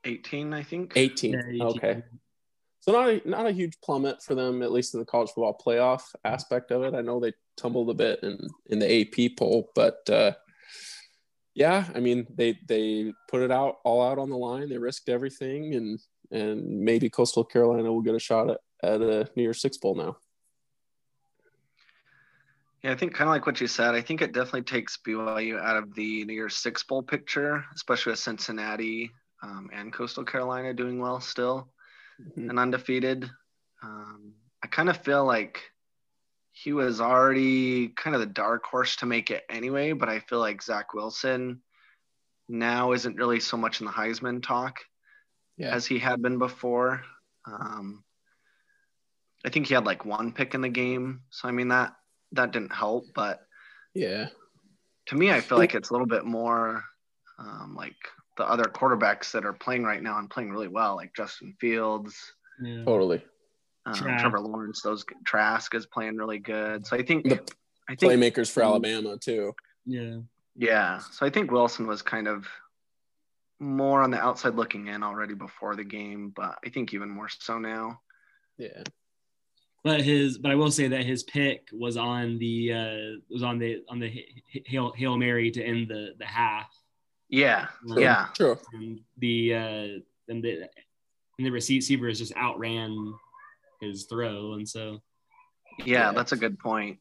18, 0.05 0.53
I 0.53 0.63
think. 0.63 0.93
18. 0.95 1.33
Yeah, 1.33 1.39
18. 1.47 1.61
Okay. 1.61 2.03
So 2.85 2.91
not 2.91 3.09
a, 3.09 3.21
not 3.27 3.47
a 3.47 3.51
huge 3.51 3.81
plummet 3.81 4.21
for 4.21 4.35
them, 4.35 4.61
at 4.61 4.71
least 4.71 4.93
in 4.93 4.99
the 4.99 5.07
college 5.07 5.29
football 5.29 5.59
playoff 5.59 6.03
aspect 6.23 6.69
of 6.69 6.83
it. 6.83 6.93
I 6.93 7.01
know 7.01 7.19
they 7.19 7.33
tumbled 7.57 7.89
a 7.89 7.95
bit 7.95 8.19
in, 8.21 8.37
in 8.67 8.77
the 8.77 9.01
AP 9.01 9.37
poll, 9.39 9.71
but 9.73 10.07
uh, 10.07 10.33
yeah, 11.55 11.87
I 11.95 11.99
mean 11.99 12.27
they 12.29 12.59
they 12.67 13.11
put 13.27 13.41
it 13.41 13.49
out 13.49 13.77
all 13.83 14.07
out 14.07 14.19
on 14.19 14.29
the 14.29 14.37
line. 14.37 14.69
They 14.69 14.77
risked 14.77 15.09
everything, 15.09 15.73
and 15.73 15.99
and 16.29 16.81
maybe 16.81 17.09
Coastal 17.09 17.43
Carolina 17.43 17.91
will 17.91 18.03
get 18.03 18.13
a 18.13 18.19
shot 18.19 18.51
at, 18.51 18.59
at 18.83 19.01
a 19.01 19.27
New 19.35 19.41
Year's 19.41 19.61
Six 19.61 19.77
bowl 19.79 19.95
now. 19.95 20.17
Yeah, 22.83 22.91
I 22.91 22.95
think 22.95 23.15
kind 23.15 23.27
of 23.27 23.33
like 23.33 23.47
what 23.47 23.59
you 23.59 23.65
said. 23.65 23.95
I 23.95 24.01
think 24.01 24.21
it 24.21 24.31
definitely 24.31 24.61
takes 24.61 24.99
BYU 25.03 25.59
out 25.59 25.77
of 25.77 25.95
the 25.95 26.23
New 26.25 26.35
Year's 26.35 26.57
Six 26.57 26.83
bowl 26.83 27.01
picture, 27.01 27.65
especially 27.73 28.11
with 28.11 28.19
Cincinnati 28.19 29.09
um, 29.41 29.71
and 29.73 29.91
Coastal 29.91 30.23
Carolina 30.23 30.71
doing 30.71 30.99
well 30.99 31.19
still 31.19 31.67
Mhm. 32.19 32.49
and 32.49 32.59
undefeated. 32.59 33.29
Um, 33.83 34.33
I 34.63 34.67
kind 34.67 34.89
of 34.89 35.03
feel 35.03 35.25
like 35.25 35.61
he 36.51 36.71
was 36.73 37.01
already 37.01 37.89
kind 37.89 38.15
of 38.15 38.21
the 38.21 38.25
dark 38.27 38.63
horse 38.65 38.95
to 38.97 39.05
make 39.05 39.29
it 39.31 39.43
anyway, 39.49 39.91
but 39.91 40.07
I 40.09 40.19
feel 40.21 40.39
like 40.39 40.61
Zach 40.63 40.93
Wilson 40.93 41.61
now 42.47 42.93
isn't 42.93 43.17
really 43.17 43.39
so 43.39 43.57
much 43.57 43.81
in 43.81 43.85
the 43.85 43.91
Heisman 43.91 44.41
talk 44.41 44.79
Yeah. 45.57 45.75
as 45.75 45.85
he 45.85 45.99
had 45.99 46.21
been 46.21 46.37
before. 46.37 47.03
Um, 47.45 48.03
I 49.45 49.49
think 49.49 49.67
he 49.67 49.73
had 49.73 49.85
like 49.85 50.05
one 50.05 50.31
pick 50.31 50.55
in 50.55 50.61
the 50.61 50.69
game, 50.69 51.23
so 51.29 51.47
I 51.47 51.51
mean 51.51 51.67
that 51.67 51.95
that 52.31 52.51
didn't 52.51 52.73
help. 52.73 53.05
But 53.13 53.45
Yeah. 53.93 54.29
to 55.07 55.15
me, 55.15 55.31
I 55.31 55.41
feel 55.41 55.57
like 55.57 55.75
it's 55.75 55.89
a 55.89 55.93
little 55.93 56.07
bit 56.07 56.25
more 56.25 56.83
um, 57.37 57.75
like 57.75 57.97
the 58.37 58.43
other 58.49 58.65
quarterbacks 58.65 59.31
that 59.31 59.45
are 59.45 59.53
playing 59.53 59.83
right 59.83 60.01
now 60.03 60.17
and 60.19 60.29
playing 60.29 60.51
really 60.51 60.67
well, 60.67 60.95
like 60.95 61.15
Justin 61.15 61.55
Fields, 61.59 62.15
Yeah. 62.61 62.83
Totally. 62.83 63.23
um, 63.85 63.93
Trevor 63.93 64.39
Lawrence. 64.39 64.81
Those 64.81 65.05
Trask 65.25 65.73
is 65.73 65.85
playing 65.85 66.17
really 66.17 66.39
good. 66.39 66.85
So 66.85 66.97
I 66.97 67.03
think 67.03 67.23
The 67.25 67.41
I 67.89 67.95
think 67.95 68.11
Playmakers 68.13 68.51
for 68.51 68.63
Alabama 68.63 69.17
too. 69.17 69.53
Yeah. 69.85 70.17
yeah. 70.55 70.99
So 71.11 71.25
I 71.25 71.29
think 71.29 71.51
Wilson 71.51 71.87
was 71.87 72.01
kind 72.01 72.27
of 72.27 72.45
more 73.59 74.01
on 74.01 74.11
the 74.11 74.19
outside 74.19 74.55
looking 74.55 74.87
in 74.87 75.03
already 75.03 75.33
before 75.33 75.75
the 75.75 75.83
game, 75.83 76.33
but 76.35 76.57
I 76.65 76.69
think 76.69 76.93
even 76.93 77.09
more 77.09 77.29
so 77.29 77.57
now. 77.59 78.01
Yeah. 78.57 78.83
But 79.83 80.01
his, 80.01 80.39
but 80.39 80.51
I 80.51 80.55
will 80.55 80.71
say 80.71 80.87
that 80.87 81.05
his 81.05 81.23
pick 81.23 81.69
was 81.71 81.95
on 81.95 82.39
the 82.39 82.73
uh, 82.73 83.19
was 83.29 83.43
on 83.43 83.59
the 83.59 83.83
on 83.87 83.99
the 83.99 84.25
hail 84.65 84.91
hail 84.97 85.15
mary 85.15 85.51
to 85.51 85.63
end 85.63 85.87
the 85.87 86.15
the 86.17 86.25
half. 86.25 86.75
Yeah, 87.29 87.67
True. 87.87 88.01
yeah, 88.01 88.27
True. 88.35 88.57
And 88.73 88.99
the 89.17 89.53
uh, 89.53 89.87
and 90.27 90.43
the 90.43 90.69
and 91.37 91.47
the 91.47 91.51
receiver 91.51 92.11
just 92.11 92.35
outran 92.35 93.13
his 93.81 94.05
throw, 94.05 94.53
and 94.53 94.67
so 94.67 95.01
yeah. 95.79 95.85
Yeah. 95.85 96.11
That's 96.13 96.31
a 96.31 96.37
good 96.37 96.57
point. 96.59 96.99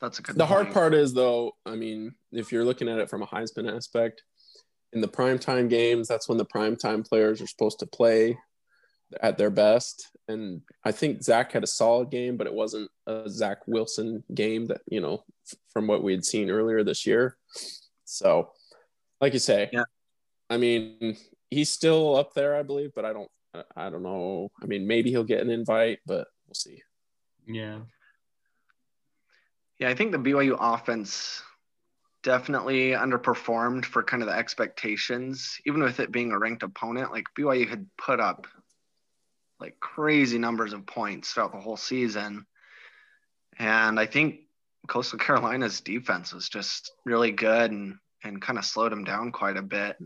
That's 0.00 0.18
a 0.18 0.22
good. 0.22 0.36
The 0.36 0.46
hard 0.46 0.72
part 0.72 0.94
is 0.94 1.14
though, 1.14 1.52
I 1.66 1.76
mean, 1.76 2.14
if 2.32 2.52
you're 2.52 2.64
looking 2.64 2.88
at 2.88 2.98
it 2.98 3.08
from 3.10 3.22
a 3.22 3.26
Heisman 3.26 3.74
aspect, 3.74 4.22
in 4.92 5.00
the 5.00 5.08
primetime 5.08 5.68
games, 5.68 6.08
that's 6.08 6.28
when 6.28 6.38
the 6.38 6.44
primetime 6.44 7.06
players 7.06 7.40
are 7.40 7.46
supposed 7.46 7.78
to 7.80 7.86
play 7.86 8.36
at 9.20 9.38
their 9.38 9.50
best. 9.50 10.08
And 10.28 10.62
I 10.84 10.92
think 10.92 11.22
Zach 11.22 11.52
had 11.52 11.64
a 11.64 11.68
solid 11.68 12.10
game, 12.10 12.36
but 12.36 12.46
it 12.46 12.52
wasn't 12.52 12.90
a 13.06 13.28
Zach 13.28 13.58
Wilson 13.66 14.22
game 14.34 14.66
that, 14.66 14.82
you 14.86 15.00
know, 15.00 15.24
f- 15.50 15.58
from 15.72 15.86
what 15.86 16.02
we 16.02 16.12
had 16.12 16.24
seen 16.24 16.50
earlier 16.50 16.84
this 16.84 17.06
year. 17.06 17.36
So, 18.04 18.50
like 19.22 19.32
you 19.32 19.38
say, 19.38 19.70
Yeah. 19.72 19.84
I 20.50 20.58
mean, 20.58 21.16
he's 21.50 21.70
still 21.70 22.16
up 22.16 22.34
there, 22.34 22.54
I 22.56 22.62
believe, 22.62 22.90
but 22.94 23.06
I 23.06 23.12
don't, 23.14 23.30
I- 23.54 23.86
I 23.86 23.90
don't 23.90 24.02
know. 24.02 24.50
I 24.62 24.66
mean, 24.66 24.86
maybe 24.86 25.10
he'll 25.10 25.24
get 25.24 25.40
an 25.40 25.48
invite, 25.50 26.00
but 26.04 26.26
we'll 26.46 26.54
see. 26.54 26.82
yeah, 27.46 27.80
Yeah, 29.78 29.88
I 29.88 29.94
think 29.94 30.12
the 30.12 30.18
BYU 30.18 30.56
offense 30.60 31.42
definitely 32.22 32.90
underperformed 32.90 33.84
for 33.84 34.02
kind 34.02 34.22
of 34.22 34.28
the 34.28 34.34
expectations, 34.34 35.58
even 35.66 35.82
with 35.82 36.00
it 36.00 36.12
being 36.12 36.32
a 36.32 36.38
ranked 36.38 36.62
opponent. 36.62 37.10
Like 37.12 37.24
BYU 37.38 37.68
had 37.68 37.86
put 37.98 38.20
up 38.20 38.46
like 39.60 39.78
crazy 39.80 40.38
numbers 40.38 40.72
of 40.72 40.86
points 40.86 41.32
throughout 41.32 41.52
the 41.52 41.60
whole 41.60 41.76
season. 41.76 42.46
And 43.58 43.98
I 44.00 44.06
think 44.06 44.40
Coastal 44.88 45.18
Carolina's 45.18 45.80
defense 45.80 46.32
was 46.32 46.48
just 46.48 46.92
really 47.04 47.30
good 47.32 47.70
and, 47.70 47.98
and 48.24 48.40
kind 48.40 48.58
of 48.58 48.64
slowed 48.64 48.92
him 48.92 49.04
down 49.04 49.32
quite 49.32 49.56
a 49.56 49.62
bit. 49.62 49.96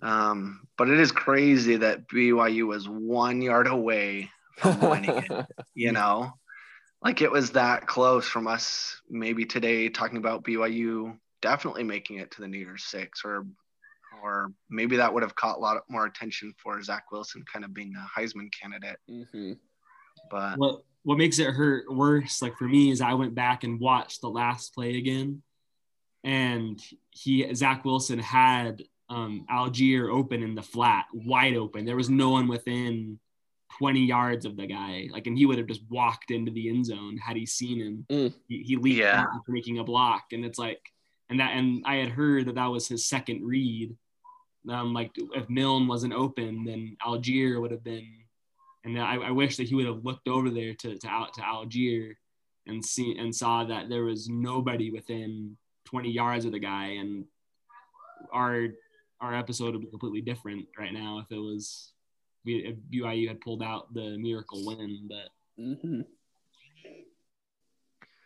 Um, 0.00 0.66
but 0.76 0.88
it 0.88 1.00
is 1.00 1.10
crazy 1.10 1.76
that 1.76 2.08
BYU 2.08 2.66
was 2.66 2.88
one 2.88 3.42
yard 3.42 3.66
away 3.66 4.30
from 4.58 4.80
winning 4.80 5.24
it 5.28 5.46
you 5.74 5.92
know? 5.92 6.32
Like 7.02 7.22
it 7.22 7.30
was 7.30 7.52
that 7.52 7.86
close 7.86 8.26
from 8.26 8.46
us 8.46 9.00
maybe 9.08 9.44
today 9.44 9.88
talking 9.88 10.18
about 10.18 10.42
byu 10.42 11.16
definitely 11.40 11.84
making 11.84 12.18
it 12.18 12.32
to 12.32 12.40
the 12.40 12.48
new 12.48 12.58
year's 12.58 12.84
six 12.84 13.22
or 13.24 13.46
or 14.20 14.52
maybe 14.68 14.96
that 14.96 15.14
would 15.14 15.22
have 15.22 15.36
caught 15.36 15.58
a 15.58 15.60
lot 15.60 15.84
more 15.88 16.06
attention 16.06 16.52
for 16.60 16.82
zach 16.82 17.04
wilson 17.12 17.44
kind 17.52 17.64
of 17.64 17.72
being 17.72 17.94
a 17.94 18.20
heisman 18.20 18.50
candidate. 18.52 18.98
Hmm 19.06 19.52
but 20.30 20.58
what 20.58 20.82
what 21.04 21.18
makes 21.18 21.38
it 21.38 21.50
hurt 21.50 21.92
worse 21.92 22.42
like 22.42 22.56
for 22.56 22.68
me 22.68 22.90
is 22.90 23.00
i 23.00 23.14
went 23.14 23.34
back 23.34 23.64
and 23.64 23.80
watched 23.80 24.20
the 24.20 24.28
last 24.28 24.74
play 24.74 24.96
again 24.96 25.42
and 26.24 26.80
he 27.10 27.52
zach 27.54 27.84
wilson 27.84 28.18
had 28.18 28.82
um 29.10 29.46
Allgeier 29.50 30.12
open 30.12 30.42
in 30.42 30.54
the 30.54 30.62
flat 30.62 31.06
wide 31.14 31.56
open. 31.56 31.86
There 31.86 31.96
was 31.96 32.10
no 32.10 32.30
one 32.30 32.46
within 32.48 33.18
20 33.78 34.00
yards 34.04 34.44
of 34.44 34.56
the 34.56 34.66
guy. 34.66 35.08
Like 35.10 35.26
and 35.26 35.36
he 35.38 35.46
would 35.46 35.56
have 35.58 35.66
just 35.66 35.82
walked 35.88 36.30
into 36.30 36.50
the 36.52 36.68
end 36.68 36.84
zone 36.86 37.16
had 37.16 37.36
he 37.36 37.46
seen 37.46 37.78
him. 37.80 38.06
Mm. 38.10 38.34
he, 38.48 38.62
he 38.64 38.76
leaped 38.76 38.98
Yeah. 38.98 39.20
out 39.22 39.42
making 39.48 39.78
a 39.78 39.84
block. 39.84 40.24
And 40.32 40.44
it's 40.44 40.58
like 40.58 40.80
and 41.30 41.40
that 41.40 41.52
and 41.52 41.82
i 41.86 41.96
had 41.96 42.08
heard 42.10 42.46
that 42.46 42.56
that 42.56 42.66
was 42.66 42.88
his 42.88 43.06
second 43.06 43.46
read. 43.46 43.96
Um 44.68 44.92
like 44.92 45.12
if 45.16 45.48
milne 45.48 45.86
wasn't 45.86 46.12
open 46.12 46.64
then 46.64 46.96
Allgeier 47.02 47.60
would 47.60 47.70
have 47.70 47.84
been 47.84 48.06
and 48.84 49.00
I, 49.00 49.16
I 49.16 49.30
wish 49.30 49.56
that 49.56 49.68
he 49.68 49.74
would 49.74 49.86
have 49.86 50.04
looked 50.04 50.28
over 50.28 50.50
there 50.50 50.74
to, 50.74 50.98
to 50.98 51.08
out 51.08 51.32
to 51.34 51.40
Allgeier 51.40 52.14
and 52.66 52.84
see 52.84 53.16
and 53.18 53.34
saw 53.34 53.64
that 53.64 53.88
there 53.88 54.04
was 54.04 54.28
nobody 54.28 54.90
within 54.90 55.56
20 55.88 56.10
yards 56.10 56.44
of 56.44 56.52
the 56.52 56.58
guy 56.58 56.98
and 57.00 57.24
our 58.32 58.68
our 59.20 59.34
episode 59.34 59.72
would 59.72 59.80
be 59.80 59.86
completely 59.88 60.20
different 60.20 60.66
right 60.78 60.92
now 60.92 61.18
if 61.18 61.30
it 61.34 61.40
was 61.40 61.92
if 62.44 62.76
BYU 62.92 63.28
had 63.28 63.40
pulled 63.40 63.62
out 63.62 63.92
the 63.94 64.16
miracle 64.18 64.64
win 64.64 65.08
but 65.08 65.62
hmm 65.62 66.00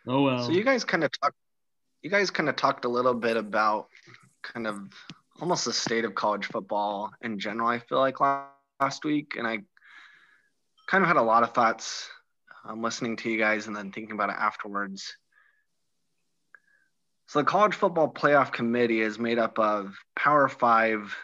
oh 0.07 0.21
well. 0.21 0.43
So 0.45 0.51
you 0.51 0.63
guys 0.63 0.83
kind 0.83 1.03
of 1.03 1.11
talked 1.19 1.37
you 2.01 2.09
guys 2.09 2.29
kind 2.29 2.49
of 2.49 2.55
talked 2.57 2.85
a 2.85 2.89
little 2.89 3.13
bit 3.13 3.37
about 3.37 3.87
kind 4.41 4.67
of 4.67 4.81
almost 5.39 5.65
the 5.65 5.73
state 5.73 6.05
of 6.05 6.13
college 6.13 6.45
football 6.45 7.11
in 7.21 7.39
general 7.39 7.67
i 7.67 7.79
feel 7.79 7.99
like 7.99 8.19
last 8.19 9.03
week 9.03 9.35
and 9.37 9.47
i 9.47 9.57
kind 10.87 11.03
of 11.03 11.07
had 11.07 11.17
a 11.17 11.21
lot 11.21 11.43
of 11.43 11.53
thoughts 11.53 12.09
um, 12.65 12.81
listening 12.81 13.15
to 13.15 13.29
you 13.29 13.37
guys 13.37 13.67
and 13.67 13.75
then 13.75 13.91
thinking 13.91 14.13
about 14.13 14.29
it 14.29 14.35
afterwards 14.37 15.15
so 17.33 17.39
the 17.39 17.45
college 17.45 17.73
football 17.73 18.07
playoff 18.07 18.51
committee 18.51 19.01
is 19.01 19.17
made 19.17 19.39
up 19.39 19.57
of 19.57 19.97
power 20.15 20.47
five 20.47 21.15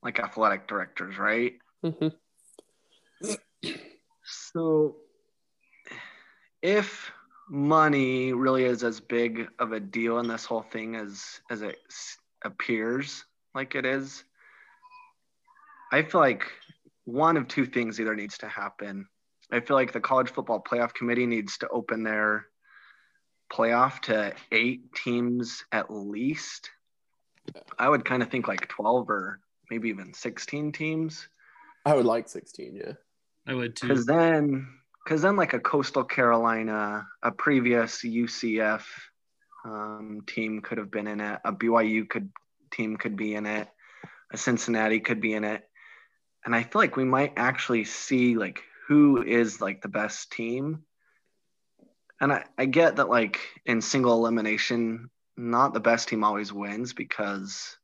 like 0.00 0.20
athletic 0.20 0.68
directors 0.68 1.18
right 1.18 1.54
hmm 1.82 2.08
so 4.22 4.94
if 6.62 7.10
money 7.48 8.32
really 8.32 8.64
is 8.64 8.84
as 8.84 9.00
big 9.00 9.48
of 9.58 9.72
a 9.72 9.80
deal 9.80 10.20
in 10.20 10.28
this 10.28 10.44
whole 10.44 10.62
thing 10.62 10.94
as 10.94 11.40
as 11.50 11.62
it 11.62 11.78
appears 12.44 13.24
like 13.56 13.74
it 13.74 13.86
is, 13.86 14.22
I 15.90 16.02
feel 16.02 16.20
like 16.20 16.44
one 17.06 17.36
of 17.36 17.48
two 17.48 17.66
things 17.66 17.98
either 18.00 18.14
needs 18.14 18.38
to 18.38 18.48
happen. 18.48 19.08
I 19.50 19.60
feel 19.60 19.76
like 19.76 19.92
the 19.92 20.00
college 20.00 20.30
football 20.30 20.62
playoff 20.62 20.92
committee 20.94 21.26
needs 21.26 21.58
to 21.58 21.68
open 21.68 22.02
their 22.02 22.46
playoff 23.52 24.00
to 24.02 24.34
eight 24.52 24.92
teams 24.94 25.64
at 25.72 25.92
least. 25.92 26.70
I 27.78 27.88
would 27.88 28.04
kind 28.04 28.22
of 28.22 28.30
think 28.30 28.48
like 28.48 28.68
12 28.68 29.08
or 29.10 29.40
maybe 29.70 29.88
even 29.88 30.14
16 30.14 30.72
teams. 30.72 31.28
I 31.84 31.94
would 31.94 32.06
like 32.06 32.28
16, 32.28 32.74
yeah. 32.74 32.92
I 33.46 33.54
would 33.54 33.76
too 33.76 33.88
Because 33.88 34.06
then, 34.06 34.66
because 35.04 35.22
then, 35.22 35.36
like 35.36 35.52
a 35.52 35.60
Coastal 35.60 36.02
Carolina, 36.02 37.06
a 37.22 37.30
previous 37.30 38.02
UCF 38.02 38.82
um, 39.64 40.22
team 40.26 40.62
could 40.62 40.78
have 40.78 40.90
been 40.90 41.06
in 41.06 41.20
it. 41.20 41.40
A 41.44 41.52
BYU 41.52 42.08
could 42.08 42.30
team 42.72 42.96
could 42.96 43.16
be 43.16 43.34
in 43.34 43.46
it. 43.46 43.68
A 44.32 44.36
Cincinnati 44.36 45.00
could 45.00 45.20
be 45.20 45.34
in 45.34 45.44
it. 45.44 45.62
And 46.44 46.54
I 46.54 46.62
feel 46.62 46.80
like 46.80 46.96
we 46.96 47.04
might 47.04 47.34
actually 47.36 47.84
see 47.84 48.36
like 48.36 48.62
who 48.88 49.22
is 49.22 49.60
like 49.60 49.82
the 49.82 49.88
best 49.88 50.32
team. 50.32 50.84
And 52.20 52.32
I, 52.32 52.44
I 52.56 52.64
get 52.66 52.96
that 52.96 53.08
like 53.08 53.40
in 53.64 53.80
single 53.80 54.14
elimination, 54.14 55.10
not 55.36 55.74
the 55.74 55.80
best 55.80 56.08
team 56.08 56.24
always 56.24 56.52
wins 56.52 56.92
because 56.92 57.76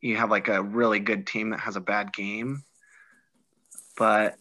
you 0.00 0.16
have 0.16 0.30
like 0.30 0.48
a 0.48 0.62
really 0.62 1.00
good 1.00 1.26
team 1.26 1.50
that 1.50 1.60
has 1.60 1.76
a 1.76 1.80
bad 1.80 2.12
game. 2.12 2.64
But 3.96 4.36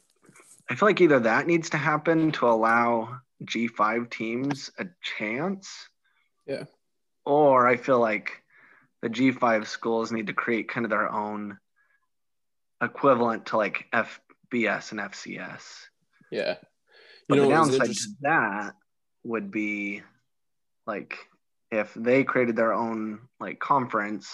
I 0.69 0.75
feel 0.75 0.89
like 0.89 1.01
either 1.01 1.21
that 1.21 1.47
needs 1.47 1.71
to 1.71 1.77
happen 1.77 2.31
to 2.33 2.47
allow 2.47 3.19
G5 3.43 4.09
teams 4.09 4.69
a 4.77 4.85
chance. 5.01 5.87
Yeah. 6.45 6.65
Or 7.25 7.67
I 7.67 7.77
feel 7.77 7.99
like 7.99 8.43
the 9.01 9.09
G5 9.09 9.65
schools 9.65 10.11
need 10.11 10.27
to 10.27 10.33
create 10.33 10.69
kind 10.69 10.85
of 10.85 10.89
their 10.89 11.11
own 11.11 11.57
equivalent 12.81 13.47
to 13.47 13.57
like 13.57 13.85
FBS 13.93 14.91
and 14.91 14.99
FCS. 14.99 15.63
Yeah. 16.31 16.55
You 17.29 17.35
but 17.35 17.35
know, 17.35 17.43
the 17.43 17.49
downside 17.49 17.95
to 17.95 18.07
that 18.21 18.75
would 19.23 19.51
be 19.51 20.01
like 20.85 21.17
if 21.71 21.93
they 21.93 22.23
created 22.23 22.55
their 22.55 22.73
own 22.73 23.19
like 23.39 23.59
conference, 23.59 24.33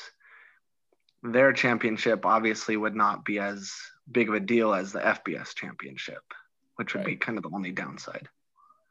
their 1.23 1.53
championship 1.53 2.25
obviously 2.25 2.77
would 2.77 2.95
not 2.95 3.25
be 3.25 3.39
as 3.39 3.71
big 4.11 4.29
of 4.29 4.35
a 4.35 4.39
deal 4.39 4.73
as 4.73 4.91
the 4.91 4.99
FBS 4.99 5.55
championship, 5.55 6.21
which 6.75 6.93
would 6.93 6.99
right. 6.99 7.07
be 7.07 7.15
kind 7.15 7.37
of 7.37 7.43
the 7.43 7.51
only 7.53 7.71
downside. 7.71 8.27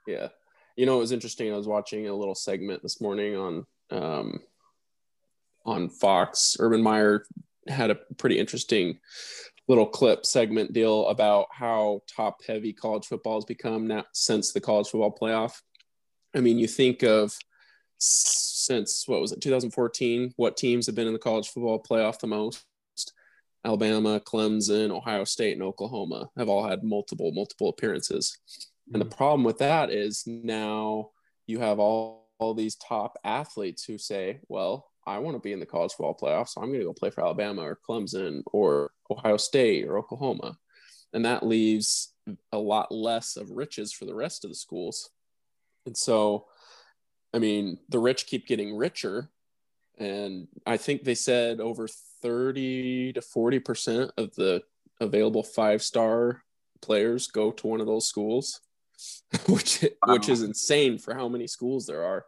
Yeah. 0.06 0.28
You 0.76 0.86
know, 0.86 0.96
it 0.96 1.00
was 1.00 1.12
interesting. 1.12 1.52
I 1.52 1.56
was 1.56 1.68
watching 1.68 2.08
a 2.08 2.14
little 2.14 2.34
segment 2.34 2.82
this 2.82 3.00
morning 3.00 3.36
on 3.36 3.66
um, 3.90 4.40
on 5.64 5.90
Fox. 5.90 6.56
Urban 6.58 6.82
Meyer 6.82 7.26
had 7.68 7.90
a 7.90 7.98
pretty 8.16 8.38
interesting 8.38 8.98
little 9.68 9.86
clip 9.86 10.26
segment 10.26 10.72
deal 10.72 11.06
about 11.08 11.46
how 11.50 12.00
top 12.08 12.40
heavy 12.46 12.72
college 12.72 13.06
football 13.06 13.36
has 13.36 13.44
become 13.44 13.86
now 13.86 14.04
since 14.12 14.52
the 14.52 14.60
college 14.60 14.88
football 14.88 15.16
playoff. 15.16 15.60
I 16.34 16.40
mean, 16.40 16.58
you 16.58 16.66
think 16.66 17.02
of 17.02 17.36
since 18.04 19.06
what 19.06 19.20
was 19.20 19.30
it 19.30 19.40
2014 19.40 20.32
what 20.36 20.56
teams 20.56 20.86
have 20.86 20.94
been 20.94 21.06
in 21.06 21.12
the 21.12 21.18
college 21.18 21.48
football 21.48 21.80
playoff 21.80 22.18
the 22.18 22.26
most 22.26 22.64
alabama 23.64 24.18
clemson 24.18 24.90
ohio 24.90 25.22
state 25.22 25.52
and 25.52 25.62
oklahoma 25.62 26.28
have 26.36 26.48
all 26.48 26.66
had 26.66 26.82
multiple 26.82 27.30
multiple 27.32 27.68
appearances 27.68 28.38
mm-hmm. 28.48 28.94
and 28.94 29.00
the 29.02 29.06
mm-hmm. 29.06 29.16
problem 29.16 29.44
with 29.44 29.58
that 29.58 29.90
is 29.90 30.24
now 30.26 31.10
you 31.46 31.60
have 31.60 31.78
all, 31.78 32.28
all 32.40 32.54
these 32.54 32.74
top 32.74 33.16
athletes 33.22 33.84
who 33.84 33.98
say 33.98 34.40
well 34.48 34.90
i 35.06 35.18
want 35.18 35.34
to 35.34 35.40
be 35.40 35.52
in 35.52 35.60
the 35.60 35.66
college 35.66 35.92
football 35.92 36.16
playoffs. 36.20 36.50
so 36.50 36.60
i'm 36.60 36.68
going 36.68 36.80
to 36.80 36.86
go 36.86 36.92
play 36.92 37.10
for 37.10 37.22
alabama 37.22 37.62
or 37.62 37.78
clemson 37.88 38.42
or 38.52 38.90
ohio 39.10 39.36
state 39.36 39.86
or 39.86 39.98
oklahoma 39.98 40.56
and 41.12 41.24
that 41.24 41.44
leaves 41.44 42.14
a 42.52 42.58
lot 42.58 42.92
less 42.92 43.36
of 43.36 43.50
riches 43.50 43.92
for 43.92 44.04
the 44.04 44.14
rest 44.14 44.44
of 44.44 44.50
the 44.50 44.54
schools 44.54 45.10
and 45.86 45.96
so 45.96 46.46
I 47.32 47.38
mean, 47.38 47.78
the 47.88 47.98
rich 47.98 48.26
keep 48.26 48.46
getting 48.46 48.76
richer. 48.76 49.30
And 49.98 50.48
I 50.66 50.76
think 50.76 51.04
they 51.04 51.14
said 51.14 51.60
over 51.60 51.88
30 52.22 53.14
to 53.14 53.20
40% 53.20 54.10
of 54.16 54.34
the 54.34 54.62
available 55.00 55.42
five 55.42 55.82
star 55.82 56.42
players 56.80 57.28
go 57.28 57.52
to 57.52 57.66
one 57.66 57.80
of 57.80 57.86
those 57.86 58.06
schools, 58.06 58.60
which, 59.48 59.84
wow. 60.06 60.14
which 60.14 60.28
is 60.28 60.42
insane 60.42 60.98
for 60.98 61.14
how 61.14 61.28
many 61.28 61.46
schools 61.46 61.86
there 61.86 62.04
are. 62.04 62.24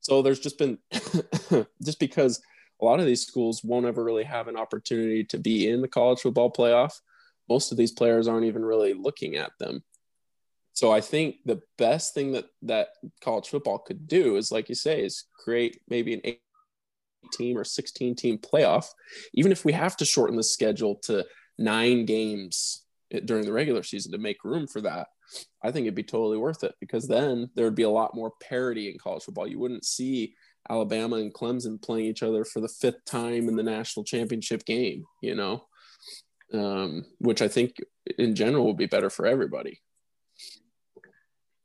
So 0.00 0.22
there's 0.22 0.40
just 0.40 0.58
been, 0.58 0.78
just 1.82 2.00
because 2.00 2.40
a 2.80 2.84
lot 2.84 3.00
of 3.00 3.06
these 3.06 3.26
schools 3.26 3.62
won't 3.62 3.86
ever 3.86 4.02
really 4.02 4.24
have 4.24 4.48
an 4.48 4.56
opportunity 4.56 5.24
to 5.24 5.38
be 5.38 5.68
in 5.68 5.82
the 5.82 5.88
college 5.88 6.20
football 6.20 6.50
playoff, 6.50 6.94
most 7.48 7.72
of 7.72 7.78
these 7.78 7.92
players 7.92 8.28
aren't 8.28 8.46
even 8.46 8.64
really 8.64 8.94
looking 8.94 9.36
at 9.36 9.52
them. 9.58 9.82
So 10.72 10.90
I 10.90 11.00
think 11.00 11.36
the 11.44 11.60
best 11.78 12.14
thing 12.14 12.32
that 12.32 12.46
that 12.62 12.88
college 13.20 13.48
football 13.48 13.78
could 13.78 14.06
do 14.06 14.36
is, 14.36 14.52
like 14.52 14.68
you 14.68 14.74
say, 14.74 15.02
is 15.02 15.24
create 15.38 15.80
maybe 15.88 16.14
an 16.14 16.20
eight 16.24 16.40
team 17.32 17.58
or 17.58 17.64
16 17.64 18.14
team 18.14 18.38
playoff, 18.38 18.86
even 19.34 19.52
if 19.52 19.64
we 19.64 19.72
have 19.72 19.96
to 19.98 20.04
shorten 20.04 20.36
the 20.36 20.42
schedule 20.42 20.94
to 21.02 21.26
nine 21.58 22.06
games 22.06 22.82
during 23.24 23.44
the 23.44 23.52
regular 23.52 23.82
season 23.82 24.12
to 24.12 24.18
make 24.18 24.44
room 24.44 24.66
for 24.66 24.80
that. 24.80 25.08
I 25.62 25.70
think 25.70 25.84
it'd 25.84 25.94
be 25.94 26.02
totally 26.02 26.38
worth 26.38 26.64
it 26.64 26.74
because 26.80 27.06
then 27.06 27.50
there 27.54 27.64
would 27.64 27.74
be 27.74 27.82
a 27.82 27.90
lot 27.90 28.14
more 28.14 28.32
parity 28.42 28.90
in 28.90 28.98
college 28.98 29.24
football. 29.24 29.46
You 29.46 29.58
wouldn't 29.58 29.84
see 29.84 30.34
Alabama 30.68 31.16
and 31.16 31.32
Clemson 31.32 31.80
playing 31.80 32.06
each 32.06 32.22
other 32.22 32.44
for 32.44 32.60
the 32.60 32.68
fifth 32.68 33.04
time 33.04 33.48
in 33.48 33.56
the 33.56 33.62
national 33.62 34.04
championship 34.04 34.64
game, 34.64 35.04
you 35.22 35.34
know, 35.34 35.64
um, 36.52 37.04
which 37.18 37.42
I 37.42 37.48
think 37.48 37.76
in 38.18 38.34
general 38.34 38.66
would 38.66 38.76
be 38.76 38.86
better 38.86 39.10
for 39.10 39.26
everybody. 39.26 39.80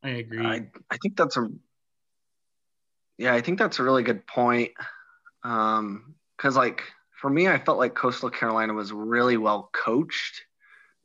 I 0.03 0.09
agree. 0.09 0.45
I, 0.45 0.67
I 0.91 0.97
think 0.97 1.17
that's 1.17 1.37
a 1.37 1.49
yeah, 3.17 3.33
I 3.33 3.41
think 3.41 3.59
that's 3.59 3.79
a 3.79 3.83
really 3.83 4.03
good 4.03 4.27
point. 4.27 4.71
Um, 5.43 6.15
because 6.37 6.55
like 6.55 6.83
for 7.19 7.29
me, 7.29 7.47
I 7.47 7.57
felt 7.57 7.77
like 7.77 7.95
Coastal 7.95 8.29
Carolina 8.29 8.73
was 8.73 8.91
really 8.91 9.37
well 9.37 9.69
coached. 9.73 10.43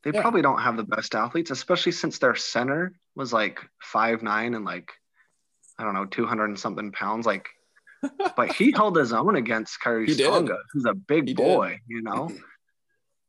They 0.02 0.12
yeah. 0.12 0.22
probably 0.22 0.42
don't 0.42 0.60
have 0.60 0.76
the 0.76 0.84
best 0.84 1.14
athletes, 1.14 1.50
especially 1.50 1.92
since 1.92 2.18
their 2.18 2.34
center 2.34 2.92
was 3.14 3.32
like 3.32 3.60
five 3.82 4.22
nine 4.22 4.54
and 4.54 4.64
like 4.64 4.92
I 5.78 5.84
don't 5.84 5.94
know, 5.94 6.06
two 6.06 6.26
hundred 6.26 6.46
and 6.46 6.58
something 6.58 6.92
pounds. 6.92 7.26
Like, 7.26 7.48
but 8.36 8.52
he 8.52 8.72
held 8.72 8.96
his 8.96 9.12
own 9.12 9.36
against 9.36 9.80
Khyiris 9.80 10.18
Tonga, 10.18 10.58
who's 10.72 10.86
a 10.86 10.94
big 10.94 11.28
he 11.28 11.34
boy, 11.34 11.70
did. 11.70 11.80
you 11.86 12.02
know. 12.02 12.30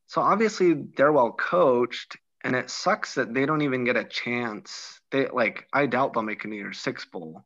So 0.08 0.22
obviously 0.22 0.74
they're 0.74 1.12
well 1.12 1.32
coached, 1.32 2.18
and 2.44 2.56
it 2.56 2.70
sucks 2.70 3.16
that 3.16 3.34
they 3.34 3.46
don't 3.46 3.62
even 3.62 3.84
get 3.84 3.98
a 3.98 4.04
chance 4.04 5.00
they 5.12 5.28
like 5.28 5.68
I 5.74 5.86
doubt 5.86 6.14
they'll 6.14 6.24
make 6.24 6.46
a 6.46 6.48
New 6.48 6.56
Year's 6.56 6.80
Six 6.80 7.06
bowl, 7.06 7.46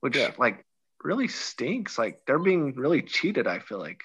which 0.00 0.16
yeah. 0.16 0.32
like 0.38 0.64
really 1.02 1.28
stinks. 1.28 1.98
Like 1.98 2.20
they're 2.26 2.38
being 2.38 2.74
really 2.74 3.02
cheated. 3.02 3.46
I 3.46 3.58
feel 3.58 3.78
like. 3.78 4.02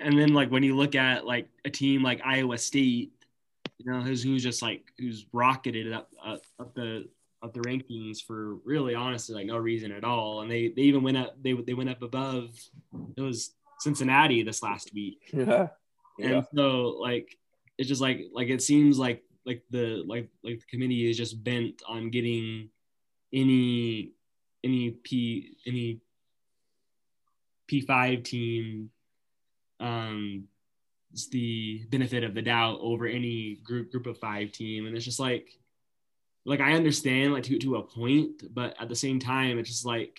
And 0.00 0.18
then 0.18 0.32
like 0.32 0.50
when 0.50 0.62
you 0.62 0.76
look 0.76 0.94
at 0.94 1.26
like 1.26 1.48
a 1.64 1.70
team 1.70 2.02
like 2.02 2.20
Iowa 2.24 2.58
State, 2.58 3.12
you 3.78 3.90
know 3.90 4.00
who's 4.00 4.22
who's 4.22 4.42
just 4.42 4.62
like 4.62 4.84
who's 4.98 5.26
rocketed 5.32 5.92
up 5.92 6.10
up, 6.24 6.42
up 6.58 6.74
the 6.74 7.08
up 7.42 7.54
the 7.54 7.60
rankings 7.60 8.22
for 8.22 8.56
really 8.64 8.94
honestly 8.94 9.34
like 9.34 9.46
no 9.46 9.56
reason 9.56 9.92
at 9.92 10.04
all, 10.04 10.42
and 10.42 10.50
they 10.50 10.68
they 10.68 10.82
even 10.82 11.02
went 11.02 11.16
up 11.16 11.42
they 11.42 11.52
they 11.52 11.74
went 11.74 11.90
up 11.90 12.02
above 12.02 12.58
it 13.16 13.20
was 13.20 13.52
Cincinnati 13.78 14.42
this 14.42 14.62
last 14.62 14.92
week. 14.94 15.30
Yeah. 15.32 15.68
And 16.18 16.30
yeah. 16.30 16.42
so 16.54 16.98
like 17.00 17.38
it's 17.78 17.88
just 17.88 18.02
like 18.02 18.26
like 18.34 18.48
it 18.48 18.60
seems 18.60 18.98
like 18.98 19.24
like 19.46 19.62
the 19.70 20.02
like 20.06 20.28
like 20.44 20.60
the 20.60 20.66
committee 20.70 21.08
is 21.08 21.16
just 21.16 21.42
bent 21.42 21.82
on 21.88 22.10
getting 22.10 22.68
any 23.32 24.12
any 24.62 24.90
p 24.90 25.56
any 25.66 26.00
p5 27.70 28.22
team 28.22 28.90
um 29.80 30.44
it's 31.12 31.28
the 31.28 31.84
benefit 31.90 32.22
of 32.22 32.34
the 32.34 32.42
doubt 32.42 32.78
over 32.80 33.06
any 33.06 33.58
group 33.64 33.90
group 33.90 34.06
of 34.06 34.18
five 34.18 34.52
team. 34.52 34.86
And 34.86 34.96
it's 34.96 35.04
just 35.04 35.20
like 35.20 35.48
like 36.46 36.60
i 36.60 36.72
understand 36.72 37.34
like 37.34 37.42
to, 37.42 37.58
to 37.58 37.76
a 37.76 37.82
point 37.82 38.54
but 38.54 38.74
at 38.80 38.88
the 38.88 38.96
same 38.96 39.18
time 39.18 39.58
it's 39.58 39.68
just 39.68 39.84
like 39.84 40.18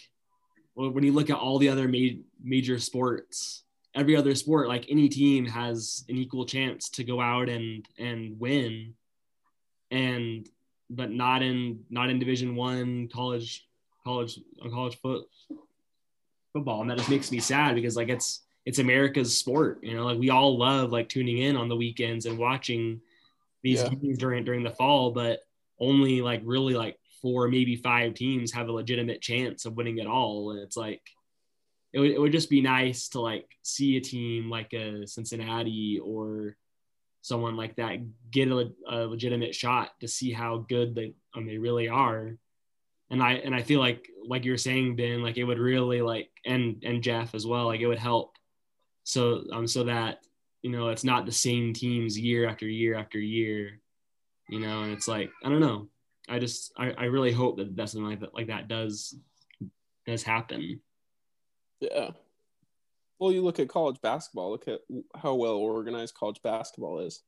well, 0.76 0.92
when 0.92 1.04
you 1.04 1.12
look 1.12 1.32
at 1.32 1.38
all 1.38 1.58
the 1.58 1.70
other 1.70 1.88
ma- 1.88 2.22
major 2.44 2.78
sports 2.78 3.64
every 3.94 4.16
other 4.16 4.36
sport 4.36 4.68
like 4.68 4.86
any 4.90 5.10
team 5.10 5.46
has 5.46 6.06
an 6.10 6.18
equal 6.18 6.46
chance 6.46 6.90
to 6.90 7.04
go 7.04 7.20
out 7.20 7.50
and 7.50 7.86
and 7.98 8.40
win. 8.40 8.94
And 9.90 10.48
but 10.90 11.12
not 11.12 11.42
in 11.42 11.84
not 11.90 12.10
in 12.10 12.20
Division 12.20 12.56
One 12.56 13.10
college 13.10 13.68
college 14.04 14.40
college 14.72 15.00
foot 15.02 15.28
football, 16.54 16.82
and 16.82 16.90
that 16.90 16.98
just 16.98 17.10
makes 17.10 17.32
me 17.32 17.40
sad 17.40 17.76
because 17.76 17.96
like 17.96 18.10
it's 18.10 18.42
it's 18.66 18.80
America's 18.80 19.38
sport, 19.38 19.80
you 19.84 19.96
know, 19.96 20.06
like 20.06 20.20
we 20.20 20.30
all 20.30 20.58
love 20.58 20.92
like 20.92 21.10
tuning 21.10 21.40
in 21.40 21.58
on 21.58 21.70
the 21.70 21.76
weekends 21.76 22.26
and 22.26 22.38
watching 22.38 23.02
these 23.64 23.82
yeah. 23.82 23.90
games 23.90 24.18
during 24.18 24.44
during 24.44 24.64
the 24.64 24.70
fall, 24.70 25.12
but 25.12 25.40
only 25.80 26.22
like 26.22 26.42
really 26.44 26.74
like 26.74 26.98
four 27.22 27.48
maybe 27.48 27.76
five 27.76 28.14
teams 28.14 28.52
have 28.52 28.68
a 28.68 28.72
legitimate 28.72 29.22
chance 29.22 29.66
of 29.66 29.76
winning 29.76 29.98
it 29.98 30.08
all, 30.08 30.52
and 30.52 30.60
it's 30.60 30.78
like 30.78 31.02
it 31.94 32.00
would, 32.00 32.12
it 32.12 32.20
would 32.20 32.32
just 32.32 32.50
be 32.50 32.62
nice 32.62 33.10
to 33.10 33.20
like 33.20 33.50
see 33.64 33.98
a 33.98 34.02
team 34.02 34.50
like 34.50 34.74
a 34.74 35.06
Cincinnati 35.08 36.00
or 36.04 36.56
someone 37.22 37.56
like 37.56 37.76
that 37.76 38.00
get 38.32 38.50
a, 38.50 38.72
a 38.90 38.98
legitimate 39.06 39.54
shot 39.56 39.92
to 40.00 40.08
see 40.08 40.32
how 40.32 40.66
good 40.70 40.96
they 40.96 41.14
um, 41.36 41.46
they 41.46 41.58
really 41.58 41.88
are 41.88 42.36
and 43.12 43.22
i 43.22 43.34
and 43.34 43.54
i 43.54 43.62
feel 43.62 43.80
like 43.80 44.10
like 44.26 44.44
you're 44.44 44.58
saying 44.58 44.96
ben 44.96 45.22
like 45.22 45.38
it 45.38 45.44
would 45.44 45.60
really 45.60 46.02
like 46.02 46.30
and 46.46 46.84
and 46.84 47.04
jeff 47.04 47.36
as 47.36 47.46
well 47.46 47.68
like 47.68 47.80
it 47.80 47.88
would 47.88 48.00
help 48.00 48.36
so 49.04 49.44
um 49.52 49.68
so 49.68 49.84
that 49.84 50.20
you 50.62 50.70
know 50.70 50.90
it's 50.90 51.04
not 51.04 51.26
the 51.26 51.32
same 51.32 51.74
teams 51.74 52.18
year 52.18 52.48
after 52.48 52.68
year 52.68 52.96
after 52.96 53.20
year 53.20 53.80
you 54.50 54.60
know 54.60 54.84
and 54.84 54.92
it's 54.92 55.08
like 55.08 55.32
i 55.44 55.50
don't 55.50 55.60
know 55.60 55.88
I 56.32 56.40
just 56.40 56.72
I, 56.78 56.92
I 56.92 57.04
really 57.06 57.32
hope 57.32 57.58
that 57.58 57.76
that's 57.76 57.92
something 57.92 58.10
like 58.10 58.22
that 58.22 58.34
like 58.34 58.48
that 58.48 58.68
does 58.68 59.16
does 60.06 60.24
happen. 60.24 60.80
Yeah. 61.80 62.12
Well, 63.20 63.32
you 63.32 63.42
look 63.44 63.60
at 63.60 63.70
college 63.70 64.02
basketball. 64.02 64.52
Look 64.52 64.68
at 64.68 64.80
how 65.16 65.36
well 65.36 65.56
organized 65.56 66.16
college 66.16 66.42
basketball 66.42 67.00
is 67.00 67.22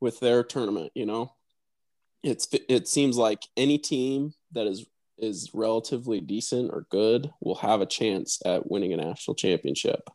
with 0.00 0.20
their 0.20 0.44
tournament. 0.44 0.92
You 0.94 1.06
know, 1.06 1.32
it's 2.22 2.46
it 2.68 2.88
seems 2.88 3.16
like 3.16 3.42
any 3.56 3.78
team 3.78 4.34
that 4.52 4.66
is 4.66 4.86
is 5.18 5.50
relatively 5.54 6.20
decent 6.20 6.70
or 6.72 6.86
good 6.90 7.30
will 7.40 7.54
have 7.56 7.80
a 7.80 7.86
chance 7.86 8.40
at 8.44 8.70
winning 8.70 8.92
a 8.92 8.98
national 8.98 9.34
championship. 9.34 10.10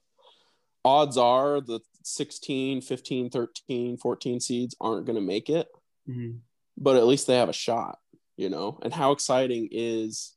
Odds 0.83 1.17
are 1.17 1.61
the 1.61 1.79
16, 2.03 2.81
15, 2.81 3.29
13, 3.29 3.97
14 3.97 4.39
seeds 4.39 4.75
aren't 4.81 5.05
going 5.05 5.15
to 5.15 5.21
make 5.21 5.49
it, 5.49 5.67
mm-hmm. 6.09 6.37
but 6.77 6.95
at 6.95 7.05
least 7.05 7.27
they 7.27 7.37
have 7.37 7.49
a 7.49 7.53
shot, 7.53 7.99
you 8.37 8.49
know. 8.49 8.79
And 8.81 8.93
how 8.93 9.11
exciting 9.11 9.69
is 9.71 10.35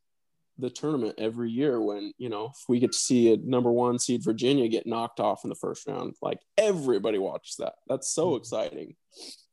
the 0.59 0.71
tournament 0.71 1.17
every 1.19 1.51
year 1.51 1.81
when 1.81 2.13
you 2.17 2.29
know 2.29 2.53
if 2.55 2.63
we 2.69 2.79
get 2.79 2.93
to 2.93 2.99
see 2.99 3.33
a 3.33 3.37
number 3.39 3.73
one 3.73 3.99
seed 3.99 4.23
Virginia 4.23 4.69
get 4.69 4.87
knocked 4.87 5.19
off 5.19 5.45
in 5.45 5.51
the 5.51 5.57
first 5.57 5.87
round, 5.87 6.15
like 6.23 6.39
everybody 6.57 7.19
watches 7.19 7.57
that. 7.59 7.75
That's 7.89 8.11
so 8.11 8.29
mm-hmm. 8.29 8.37
exciting. 8.37 8.95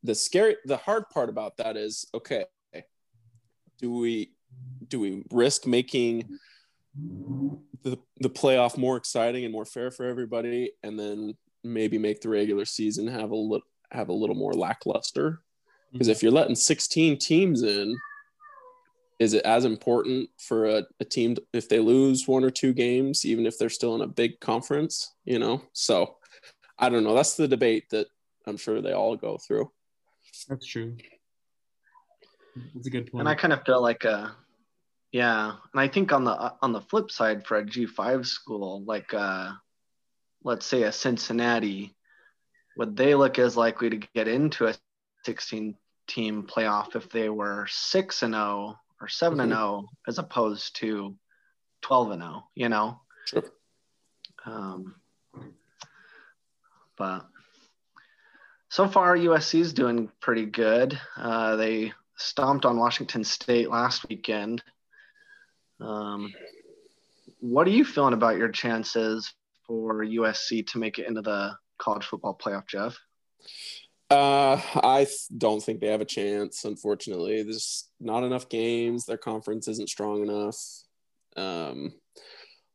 The 0.03 0.15
scary, 0.15 0.57
the 0.65 0.77
hard 0.77 1.09
part 1.09 1.29
about 1.29 1.57
that 1.57 1.77
is 1.77 2.05
okay. 2.13 2.45
Do 3.79 3.91
we 3.93 4.33
do 4.87 4.99
we 4.99 5.23
risk 5.31 5.65
making 5.65 6.37
the 7.83 7.97
the 8.19 8.29
playoff 8.29 8.77
more 8.77 8.97
exciting 8.97 9.45
and 9.45 9.53
more 9.53 9.65
fair 9.65 9.91
for 9.91 10.05
everybody, 10.05 10.71
and 10.83 10.99
then 10.99 11.35
maybe 11.63 11.97
make 11.97 12.21
the 12.21 12.29
regular 12.29 12.65
season 12.65 13.07
have 13.07 13.31
a 13.31 13.35
little 13.35 13.67
have 13.91 14.09
a 14.09 14.13
little 14.13 14.35
more 14.35 14.53
lackluster? 14.53 15.41
Because 15.91 16.07
mm-hmm. 16.07 16.11
if 16.11 16.23
you're 16.23 16.31
letting 16.31 16.55
16 16.55 17.17
teams 17.17 17.63
in, 17.63 17.97
is 19.19 19.33
it 19.33 19.45
as 19.45 19.65
important 19.65 20.29
for 20.39 20.65
a, 20.65 20.83
a 20.99 21.05
team 21.05 21.35
if 21.53 21.69
they 21.69 21.79
lose 21.79 22.27
one 22.27 22.43
or 22.43 22.49
two 22.49 22.73
games, 22.73 23.25
even 23.25 23.45
if 23.45 23.57
they're 23.57 23.69
still 23.69 23.95
in 23.95 24.01
a 24.01 24.07
big 24.07 24.39
conference, 24.39 25.13
you 25.25 25.37
know? 25.37 25.61
So 25.73 26.15
I 26.79 26.89
don't 26.89 27.03
know. 27.03 27.13
That's 27.13 27.35
the 27.35 27.47
debate 27.47 27.89
that 27.91 28.07
I'm 28.47 28.57
sure 28.57 28.81
they 28.81 28.93
all 28.93 29.15
go 29.15 29.37
through. 29.37 29.71
That's 30.49 30.65
true. 30.65 30.97
That's 32.73 32.87
a 32.87 32.89
good 32.89 33.11
point. 33.11 33.21
And 33.21 33.29
I 33.29 33.35
kind 33.35 33.53
of 33.53 33.63
feel 33.63 33.81
like, 33.81 34.05
uh, 34.05 34.29
yeah, 35.11 35.53
and 35.73 35.81
I 35.81 35.87
think 35.87 36.13
on 36.13 36.23
the 36.23 36.53
on 36.61 36.71
the 36.71 36.81
flip 36.81 37.11
side 37.11 37.45
for 37.45 37.57
a 37.57 37.65
G5 37.65 38.25
school, 38.25 38.83
like 38.85 39.13
uh, 39.13 39.51
let's 40.43 40.65
say 40.65 40.83
a 40.83 40.91
Cincinnati, 40.91 41.95
would 42.77 42.95
they 42.95 43.15
look 43.15 43.37
as 43.37 43.57
likely 43.57 43.89
to 43.89 44.07
get 44.15 44.27
into 44.27 44.67
a 44.67 44.75
16 45.25 45.75
team 46.07 46.43
playoff 46.43 46.95
if 46.95 47.09
they 47.09 47.29
were 47.29 47.67
six 47.69 48.23
and 48.23 48.33
zero 48.33 48.43
oh 48.43 48.75
or 49.01 49.07
7 49.07 49.39
and 49.39 49.51
0 49.51 49.61
mm-hmm. 49.61 49.85
as 50.07 50.17
opposed 50.17 50.75
to 50.77 51.15
12 51.81 52.11
and 52.11 52.21
0, 52.21 52.43
you 52.55 52.69
know? 52.69 53.01
Sure. 53.25 53.43
Um, 54.45 54.95
but 56.97 57.25
so 58.69 58.87
far, 58.87 59.17
USC 59.17 59.59
is 59.59 59.73
doing 59.73 60.09
pretty 60.21 60.45
good. 60.45 60.99
Uh, 61.17 61.55
they 61.55 61.93
stomped 62.15 62.65
on 62.65 62.77
Washington 62.77 63.23
State 63.23 63.69
last 63.69 64.07
weekend. 64.07 64.63
Um, 65.81 66.33
what 67.39 67.67
are 67.67 67.71
you 67.71 67.83
feeling 67.83 68.13
about 68.13 68.37
your 68.37 68.49
chances 68.49 69.33
for 69.65 70.05
USC 70.05 70.67
to 70.67 70.77
make 70.77 70.99
it 70.99 71.07
into 71.07 71.21
the 71.21 71.55
college 71.77 72.05
football 72.05 72.37
playoff, 72.37 72.67
Jeff? 72.67 72.97
Uh, 74.09 74.61
I 74.75 75.07
don't 75.37 75.63
think 75.63 75.79
they 75.79 75.87
have 75.87 76.01
a 76.01 76.05
chance. 76.05 76.65
Unfortunately, 76.65 77.43
there's 77.43 77.87
not 77.99 78.23
enough 78.23 78.49
games. 78.49 79.05
Their 79.05 79.17
conference 79.17 79.67
isn't 79.67 79.89
strong 79.89 80.23
enough. 80.23 80.57
Um, 81.37 81.93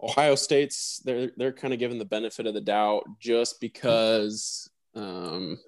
Ohio 0.02 0.34
State's 0.34 1.00
they're 1.04 1.30
they're 1.36 1.52
kind 1.52 1.72
of 1.72 1.78
given 1.78 1.98
the 1.98 2.04
benefit 2.04 2.46
of 2.46 2.54
the 2.54 2.60
doubt 2.60 3.04
just 3.20 3.60
because 3.60 4.70
um, 4.94 5.58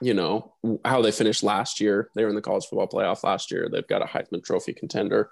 you 0.00 0.14
know 0.14 0.54
how 0.84 1.00
they 1.02 1.12
finished 1.12 1.42
last 1.42 1.80
year. 1.80 2.10
They 2.14 2.24
were 2.24 2.30
in 2.30 2.34
the 2.34 2.42
college 2.42 2.64
football 2.64 2.88
playoff 2.88 3.24
last 3.24 3.50
year. 3.50 3.68
They've 3.70 3.86
got 3.86 4.02
a 4.02 4.06
Heisman 4.06 4.44
Trophy 4.44 4.72
contender, 4.72 5.30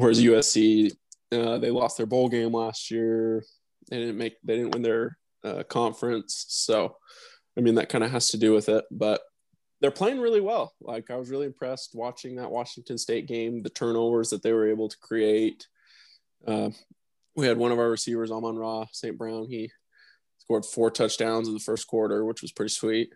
whereas 0.00 0.22
USC 0.22 0.92
uh, 1.32 1.58
they 1.58 1.70
lost 1.70 1.96
their 1.96 2.06
bowl 2.06 2.28
game 2.28 2.52
last 2.52 2.90
year. 2.90 3.44
They 3.90 3.98
didn't 3.98 4.18
make 4.18 4.34
they 4.42 4.56
didn't 4.56 4.72
win 4.72 4.82
their 4.82 5.18
uh, 5.44 5.62
conference, 5.64 6.46
so 6.48 6.96
I 7.56 7.60
mean, 7.60 7.74
that 7.76 7.88
kind 7.88 8.04
of 8.04 8.10
has 8.10 8.28
to 8.28 8.38
do 8.38 8.52
with 8.52 8.68
it, 8.68 8.84
but 8.90 9.20
they're 9.80 9.90
playing 9.90 10.20
really 10.20 10.40
well. 10.40 10.72
Like 10.80 11.10
I 11.10 11.16
was 11.16 11.30
really 11.30 11.46
impressed 11.46 11.94
watching 11.94 12.36
that 12.36 12.50
Washington 12.50 12.98
State 12.98 13.26
game, 13.26 13.62
the 13.62 13.70
turnovers 13.70 14.30
that 14.30 14.42
they 14.42 14.52
were 14.52 14.68
able 14.68 14.88
to 14.88 14.96
create. 14.98 15.66
Uh, 16.46 16.70
we 17.36 17.46
had 17.46 17.58
one 17.58 17.72
of 17.72 17.78
our 17.78 17.90
receivers, 17.90 18.30
Amon 18.30 18.56
Ra 18.56 18.86
St. 18.92 19.16
Brown. 19.16 19.46
He 19.48 19.70
scored 20.38 20.64
four 20.64 20.90
touchdowns 20.90 21.48
in 21.48 21.54
the 21.54 21.60
first 21.60 21.86
quarter, 21.86 22.24
which 22.24 22.42
was 22.42 22.52
pretty 22.52 22.70
sweet. 22.70 23.12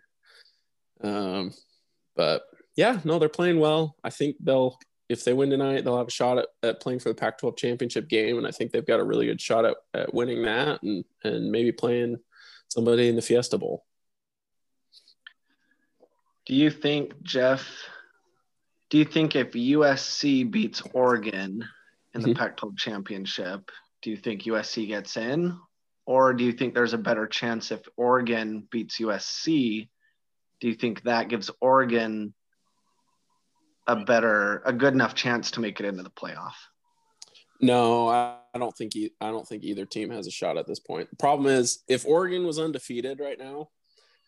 Um, 1.03 1.53
but 2.15 2.43
yeah, 2.75 2.99
no, 3.03 3.19
they're 3.19 3.29
playing 3.29 3.59
well. 3.59 3.95
I 4.03 4.09
think 4.09 4.37
they'll, 4.39 4.77
if 5.09 5.23
they 5.23 5.33
win 5.33 5.49
tonight, 5.49 5.83
they'll 5.83 5.97
have 5.97 6.07
a 6.07 6.11
shot 6.11 6.39
at, 6.39 6.47
at 6.63 6.81
playing 6.81 6.99
for 6.99 7.09
the 7.09 7.15
Pac-12 7.15 7.57
championship 7.57 8.09
game, 8.09 8.37
and 8.37 8.47
I 8.47 8.51
think 8.51 8.71
they've 8.71 8.85
got 8.85 8.99
a 8.99 9.03
really 9.03 9.27
good 9.27 9.41
shot 9.41 9.65
at, 9.65 9.75
at 9.93 10.13
winning 10.13 10.43
that, 10.43 10.81
and 10.83 11.03
and 11.23 11.51
maybe 11.51 11.71
playing 11.71 12.17
somebody 12.69 13.07
in 13.07 13.15
the 13.15 13.21
Fiesta 13.21 13.57
Bowl. 13.57 13.85
Do 16.45 16.53
you 16.53 16.69
think, 16.69 17.21
Jeff, 17.23 17.67
do 18.89 18.99
you 18.99 19.05
think 19.05 19.35
if 19.35 19.51
USC 19.51 20.49
beats 20.49 20.83
Oregon 20.93 21.67
in 22.13 22.21
the 22.21 22.29
mm-hmm. 22.29 22.37
Pac 22.37 22.57
12 22.57 22.77
championship, 22.77 23.71
do 24.01 24.11
you 24.11 24.17
think 24.17 24.43
USC 24.43 24.87
gets 24.87 25.17
in? 25.17 25.57
Or 26.05 26.33
do 26.33 26.43
you 26.43 26.51
think 26.51 26.75
there's 26.75 26.93
a 26.93 26.99
better 26.99 27.25
chance 27.25 27.71
if 27.71 27.81
Oregon 27.97 28.67
beats 28.71 28.99
USC? 28.99 29.89
Do 30.61 30.67
you 30.67 30.75
think 30.75 31.01
that 31.03 31.29
gives 31.29 31.49
Oregon 31.59 32.35
a 33.87 33.95
better, 33.95 34.61
a 34.65 34.73
good 34.73 34.93
enough 34.93 35.13
chance 35.13 35.51
to 35.51 35.61
make 35.61 35.79
it 35.79 35.85
into 35.85 36.03
the 36.03 36.09
playoff? 36.09 36.53
No, 37.61 38.09
I, 38.09 38.37
don't 38.57 38.75
think 38.75 38.95
e- 38.95 39.13
I 39.21 39.27
don't 39.31 39.47
think 39.47 39.63
either 39.63 39.85
team 39.85 40.09
has 40.09 40.27
a 40.27 40.31
shot 40.31 40.57
at 40.57 40.67
this 40.67 40.79
point. 40.79 41.09
The 41.09 41.15
problem 41.15 41.47
is 41.47 41.83
if 41.87 42.05
Oregon 42.05 42.45
was 42.45 42.59
undefeated 42.59 43.19
right 43.19 43.39
now, 43.39 43.69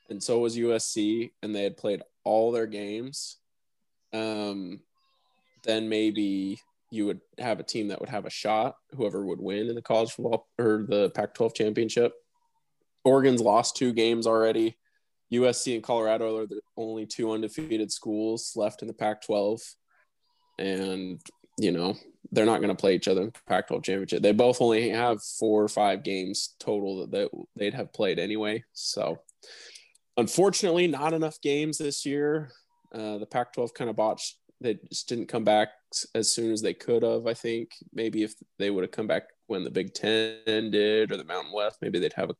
and 0.09 0.23
so 0.23 0.39
was 0.39 0.57
USC, 0.57 1.31
and 1.43 1.53
they 1.53 1.63
had 1.63 1.77
played 1.77 2.01
all 2.23 2.51
their 2.51 2.67
games, 2.67 3.37
um, 4.13 4.79
then 5.63 5.89
maybe 5.89 6.59
you 6.89 7.05
would 7.05 7.19
have 7.37 7.59
a 7.59 7.63
team 7.63 7.89
that 7.89 7.99
would 7.99 8.09
have 8.09 8.25
a 8.25 8.29
shot, 8.29 8.75
whoever 8.95 9.25
would 9.25 9.41
win 9.41 9.67
in 9.67 9.75
the 9.75 9.81
college 9.81 10.11
football 10.11 10.47
or 10.57 10.85
the 10.87 11.09
Pac 11.09 11.33
12 11.33 11.53
championship. 11.53 12.13
Oregon's 13.03 13.41
lost 13.41 13.75
two 13.75 13.93
games 13.93 14.25
already. 14.25 14.77
USC 15.31 15.73
and 15.73 15.83
Colorado 15.83 16.37
are 16.37 16.47
the 16.47 16.61
only 16.77 17.05
two 17.05 17.31
undefeated 17.31 17.91
schools 17.91 18.53
left 18.55 18.81
in 18.81 18.87
the 18.87 18.93
Pac 18.93 19.21
12. 19.23 19.59
And, 20.59 21.21
you 21.57 21.71
know, 21.71 21.95
they're 22.31 22.45
not 22.45 22.61
going 22.61 22.75
to 22.75 22.79
play 22.79 22.95
each 22.95 23.07
other 23.07 23.21
in 23.21 23.27
the 23.27 23.39
Pac 23.47 23.67
12 23.67 23.83
championship. 23.83 24.21
They 24.21 24.31
both 24.31 24.61
only 24.61 24.89
have 24.89 25.21
four 25.21 25.63
or 25.63 25.67
five 25.67 26.03
games 26.03 26.55
total 26.59 27.01
that 27.01 27.11
they, 27.11 27.27
they'd 27.55 27.73
have 27.73 27.93
played 27.93 28.19
anyway. 28.19 28.63
So, 28.73 29.19
unfortunately, 30.15 30.87
not 30.87 31.13
enough 31.13 31.41
games 31.41 31.77
this 31.77 32.05
year. 32.05 32.51
Uh, 32.93 33.17
the 33.17 33.25
Pac 33.25 33.53
12 33.53 33.73
kind 33.73 33.89
of 33.89 33.95
botched. 33.95 34.37
They 34.59 34.79
just 34.89 35.07
didn't 35.07 35.27
come 35.27 35.43
back 35.43 35.69
as 36.15 36.31
soon 36.31 36.51
as 36.51 36.61
they 36.61 36.73
could 36.73 37.03
have. 37.03 37.27
I 37.27 37.33
think 37.33 37.71
maybe 37.93 38.23
if 38.23 38.33
they 38.57 38.71
would 38.71 38.83
have 38.83 38.91
come 38.91 39.07
back 39.07 39.23
when 39.47 39.63
the 39.63 39.71
Big 39.71 39.93
Ten 39.93 40.71
did 40.71 41.11
or 41.11 41.17
the 41.17 41.23
Mountain 41.23 41.53
West, 41.53 41.79
maybe 41.81 41.99
they'd 41.99 42.13
have 42.13 42.31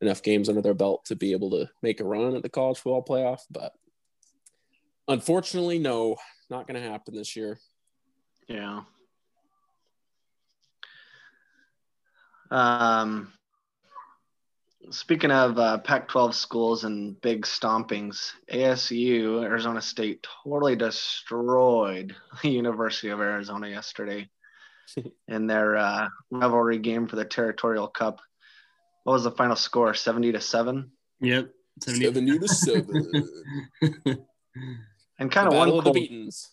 enough 0.00 0.22
games 0.22 0.48
under 0.48 0.62
their 0.62 0.74
belt 0.74 1.04
to 1.06 1.16
be 1.16 1.32
able 1.32 1.50
to 1.50 1.68
make 1.82 2.00
a 2.00 2.04
run 2.04 2.36
at 2.36 2.42
the 2.42 2.48
college 2.48 2.78
football 2.78 3.04
playoff. 3.04 3.40
But 3.50 3.72
unfortunately, 5.06 5.78
no, 5.78 6.16
not 6.50 6.66
going 6.66 6.80
to 6.80 6.88
happen 6.88 7.14
this 7.14 7.36
year. 7.36 7.58
Yeah. 8.48 8.82
Um, 12.50 13.32
Speaking 14.90 15.30
of 15.30 15.58
uh, 15.58 15.78
Pac 15.78 16.08
12 16.08 16.34
schools 16.34 16.84
and 16.84 17.20
big 17.20 17.44
stompings, 17.44 18.32
ASU, 18.50 19.44
Arizona 19.44 19.82
State, 19.82 20.26
totally 20.44 20.76
destroyed 20.76 22.16
the 22.42 22.48
University 22.48 23.08
of 23.08 23.20
Arizona 23.20 23.68
yesterday 23.68 24.30
in 25.28 25.46
their 25.46 25.76
uh, 25.76 26.08
rivalry 26.30 26.78
game 26.78 27.06
for 27.06 27.16
the 27.16 27.24
Territorial 27.24 27.88
Cup. 27.88 28.20
What 29.04 29.14
was 29.14 29.24
the 29.24 29.30
final 29.30 29.56
score? 29.56 29.94
70 29.94 30.32
to 30.32 30.40
7? 30.40 30.90
Yep. 31.20 31.50
70, 31.80 32.04
70 32.04 32.38
to 32.38 32.48
7. 32.48 33.28
and 35.18 35.30
kind 35.30 35.48
of 35.48 35.54
one. 35.54 35.70
Of 35.70 35.84
the 35.84 35.92
Beatons. 35.92 36.48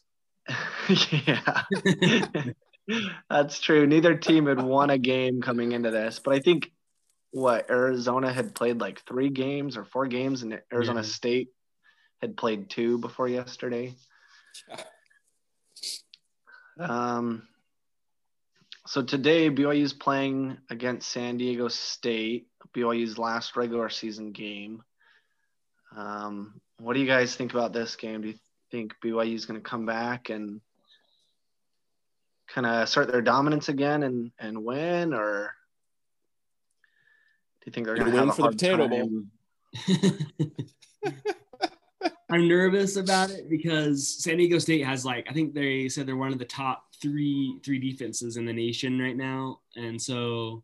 yeah. 1.28 2.52
That's 3.30 3.60
true. 3.60 3.88
Neither 3.88 4.16
team 4.16 4.46
had 4.46 4.62
won 4.62 4.90
a 4.90 4.98
game 4.98 5.42
coming 5.42 5.72
into 5.72 5.92
this, 5.92 6.20
but 6.24 6.36
I 6.36 6.40
think 6.40 6.72
what 7.32 7.70
Arizona 7.70 8.32
had 8.32 8.56
played 8.56 8.80
like 8.80 9.02
three 9.06 9.30
games 9.30 9.76
or 9.76 9.84
four 9.84 10.08
games, 10.08 10.44
and 10.44 10.62
Arizona 10.72 11.02
yeah. 11.02 11.08
State 11.08 11.50
had 12.22 12.38
played 12.38 12.70
two 12.70 12.98
before 13.00 13.28
yesterday. 13.28 13.96
Um, 16.80 17.48
so 18.88 19.02
today 19.02 19.50
BYU 19.50 19.82
is 19.82 19.94
playing 19.94 20.58
against 20.70 21.10
San 21.10 21.38
Diego 21.38 21.68
State, 21.68 22.48
BYU's 22.76 23.18
last 23.18 23.56
regular 23.56 23.90
season 23.90 24.32
game. 24.32 24.84
Um, 25.96 26.62
what 26.80 26.94
do 26.94 27.00
you 27.00 27.08
guys 27.08 27.36
think 27.36 27.52
about 27.54 27.74
this 27.74 27.96
game? 27.96 28.22
Do 28.22 28.28
you 28.30 28.36
think 28.70 28.94
BYU 29.04 29.34
is 29.34 29.46
going 29.46 29.60
to 29.60 29.68
come 29.68 29.86
back 29.86 30.30
and 30.30 30.62
kind 32.48 32.68
of 32.68 32.84
assert 32.84 33.12
their 33.12 33.22
dominance 33.22 33.70
again 33.70 34.04
and, 34.04 34.32
and 34.38 34.64
win, 34.64 35.14
or 35.14 35.54
do 37.62 37.68
you 37.68 37.72
think 37.72 37.88
they're 37.88 37.96
going 37.96 38.12
to 38.12 38.18
win 38.18 38.28
have 38.28 38.30
a 38.30 38.34
for 38.34 38.42
the 38.42 38.44
hard 38.44 38.58
potato 38.58 38.88
time? 38.88 39.32
I'm 42.30 42.48
nervous 42.48 42.98
about 42.98 43.30
it 43.30 43.50
because 43.50 44.08
San 44.22 44.38
Diego 44.38 44.58
State 44.60 44.86
has 44.86 45.06
like 45.06 45.28
I 45.30 45.34
think 45.34 45.54
they 45.54 45.88
said 45.90 46.08
they're 46.08 46.18
one 46.18 46.34
of 46.34 46.40
the 46.40 46.46
top 46.46 46.84
three 47.06 47.60
three 47.64 47.80
defenses 47.80 48.38
in 48.38 48.46
the 48.46 48.54
nation 48.54 49.00
right 49.00 49.16
now, 49.16 49.60
and 49.76 50.02
so 50.02 50.64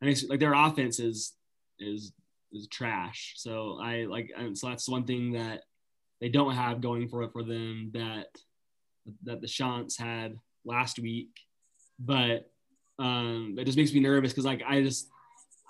I 0.00 0.06
think 0.06 0.18
like 0.30 0.40
their 0.40 0.54
offense 0.54 0.98
is 0.98 1.34
is 1.78 2.12
is 2.52 2.66
trash. 2.68 3.34
So 3.36 3.78
I 3.82 4.04
like 4.04 4.30
and 4.36 4.56
so 4.56 4.68
that's 4.68 4.88
one 4.88 5.04
thing 5.04 5.32
that 5.32 5.64
they 6.20 6.30
don't 6.30 6.54
have 6.54 6.80
going 6.80 7.08
for 7.08 7.22
it 7.22 7.32
for 7.32 7.42
them 7.42 7.90
that 7.92 8.28
that 9.24 9.40
the 9.42 9.48
Chants 9.48 9.98
had 9.98 10.38
last 10.64 10.98
week, 10.98 11.30
but 11.98 12.50
um, 12.98 13.56
it 13.58 13.64
just 13.64 13.76
makes 13.76 13.92
me 13.92 14.00
nervous 14.00 14.32
because 14.32 14.46
like 14.46 14.62
I 14.66 14.82
just 14.82 15.08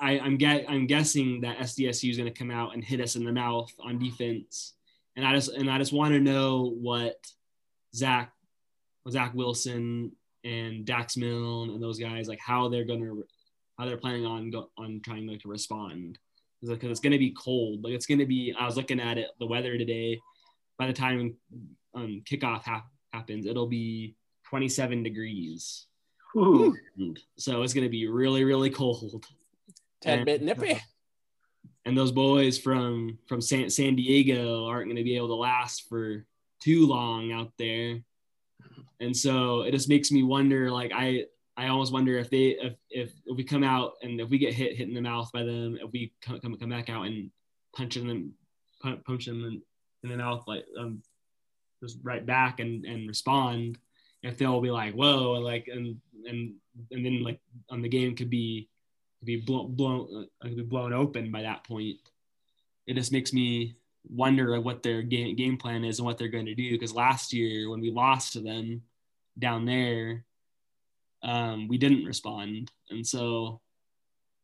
I, 0.01 0.21
I'm 0.21 0.37
get 0.37 0.67
I'm 0.69 0.87
guessing 0.87 1.41
that 1.41 1.59
SDSU 1.59 2.11
is 2.11 2.17
going 2.17 2.33
to 2.33 2.39
come 2.39 2.51
out 2.51 2.75
and 2.75 2.85
hit 2.85 3.01
us 3.01 3.17
in 3.17 3.25
the 3.25 3.33
mouth 3.33 3.73
on 3.81 3.99
defense, 3.99 4.75
and 5.17 5.27
I 5.27 5.35
just 5.35 5.51
and 5.51 5.69
I 5.69 5.79
just 5.79 5.93
want 5.93 6.15
to 6.15 6.21
know 6.21 6.75
what 6.79 7.17
Zach 7.95 8.33
Zach 9.11 9.35
Wilson 9.35 10.13
and 10.45 10.85
Dax 10.85 11.17
Milne 11.17 11.71
and 11.71 11.83
those 11.83 11.99
guys 11.99 12.29
like 12.29 12.41
how 12.41 12.69
they're 12.69 12.85
going 12.85 13.01
to 13.01 13.25
how 13.79 13.87
they're 13.87 13.97
planning 13.97 14.27
on 14.27 14.51
go, 14.51 14.71
on 14.77 15.01
trying 15.05 15.27
like, 15.27 15.41
to 15.41 15.49
respond. 15.49 16.19
Because 16.61 16.91
it's 16.91 17.01
going 17.01 17.13
to 17.13 17.19
be 17.19 17.35
cold? 17.37 17.83
Like 17.83 17.95
it's 17.95 18.07
going 18.07 18.21
to 18.21 18.27
be 18.27 18.55
I 18.59 18.67
was 18.67 18.77
looking 18.77 19.01
at 19.01 19.19
it 19.19 19.29
the 19.41 19.47
weather 19.47 19.77
today 19.77 20.21
by 20.79 20.87
the 20.87 20.93
time 20.93 21.35
um, 21.95 22.23
kickoff 22.25 22.63
ha- 22.65 22.87
happens 23.13 23.47
it'll 23.47 23.67
be 23.67 24.15
27 24.49 25.03
degrees. 25.03 25.87
Ooh. 26.35 26.75
so 27.37 27.63
it's 27.63 27.75
going 27.75 27.85
to 27.85 27.91
be 27.91 28.07
really 28.07 28.45
really 28.45 28.71
cold. 28.71 29.25
Tad 30.01 30.21
And- 30.21 30.27
bit 30.27 30.43
nippy. 30.43 30.81
and 31.85 31.97
those 31.97 32.13
boys 32.13 32.59
from 32.59 33.19
from 33.27 33.41
San, 33.41 33.69
San 33.71 33.97
Diego 33.97 34.67
aren't 34.67 34.87
going 34.87 34.97
to 34.97 35.05
be 35.05 35.17
able 35.17 35.29
to 35.29 35.35
last 35.35 35.89
for 35.89 36.25
too 36.61 36.87
long 36.87 37.33
out 37.33 37.53
there 37.59 38.01
and 39.03 39.17
so 39.17 39.63
it 39.63 39.73
just 39.73 39.89
makes 39.89 40.11
me 40.11 40.23
wonder 40.23 40.71
like 40.71 40.93
i 40.95 41.25
i 41.57 41.69
almost 41.69 41.93
wonder 41.93 42.19
if 42.19 42.31
they 42.31 42.57
if 42.61 42.75
if, 42.91 43.13
we 43.35 43.45
come 43.45 43.65
out 43.65 43.93
and 44.03 44.21
if 44.21 44.29
we 44.29 44.39
get 44.39 44.55
hit 44.55 44.77
hit 44.77 44.89
in 44.89 44.95
the 44.95 45.01
mouth 45.01 45.31
by 45.33 45.43
them 45.43 45.79
if 45.81 45.91
we 45.93 46.13
come 46.23 46.39
come, 46.41 46.57
come 46.57 46.71
back 46.71 46.89
out 46.89 47.07
and 47.07 47.31
punching 47.77 48.07
them 48.07 48.33
punch, 48.81 49.03
punch 49.05 49.27
them 49.27 49.45
in, 49.45 49.63
in 50.03 50.11
the 50.11 50.17
mouth 50.17 50.45
like 50.47 50.65
um 50.79 51.03
just 51.83 51.99
right 52.03 52.25
back 52.25 52.61
and 52.61 52.85
and 52.85 53.09
respond 53.09 53.79
if 54.23 54.39
they'll 54.39 54.61
be 54.61 54.71
like 54.71 54.95
whoa 54.95 55.35
and 55.35 55.45
like 55.45 55.69
and 55.69 55.97
and 56.27 56.55
and 56.91 57.05
then 57.05 57.23
like 57.23 57.41
on 57.71 57.83
the 57.83 57.89
game 57.89 58.15
could 58.15 58.31
be 58.31 58.69
could 59.19 59.27
be 59.27 59.37
blown 59.37 59.75
blown 59.75 60.29
uh, 60.41 60.49
could 60.49 60.57
be 60.57 60.63
blown 60.63 60.93
open 60.93 61.31
by 61.31 61.43
that 61.43 61.65
point. 61.65 61.97
It 62.87 62.95
just 62.95 63.13
makes 63.13 63.33
me 63.33 63.77
wonder 64.09 64.61
what 64.61 64.83
their 64.83 65.03
game, 65.03 65.37
game 65.37 65.57
plan 65.57 65.85
is 65.85 65.99
and 65.99 66.07
what 66.07 66.19
they're 66.19 66.29
going 66.29 66.47
to 66.47 66.55
do 66.55 66.73
because 66.73 66.93
last 66.93 67.33
year 67.33 67.71
when 67.71 67.81
we 67.81 67.91
lost 67.93 68.33
to 68.33 68.41
them 68.41 68.83
down 69.39 69.65
there 69.65 70.25
um, 71.23 71.69
we 71.69 71.79
didn't 71.79 72.05
respond. 72.05 72.71
And 72.91 73.07
so 73.07 73.61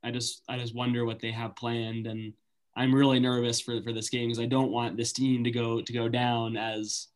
i 0.04 0.12
just 0.12 0.44
i 0.48 0.56
just 0.56 0.76
wonder 0.76 1.04
what 1.04 1.18
they 1.18 1.32
have 1.32 1.56
planned. 1.56 2.06
And 2.06 2.32
i'm 2.76 2.94
really 2.94 3.18
nervous 3.18 3.60
for 3.60 3.82
for 3.82 3.92
this 3.92 4.08
game 4.08 4.28
because 4.28 4.38
i 4.40 4.46
don't 4.46 4.70
want 4.70 4.96
this 4.96 5.12
team 5.12 5.42
to 5.42 5.50
go 5.50 5.82
to 5.82 5.92
go 5.92 6.08
down 6.08 6.56
as 6.56 7.08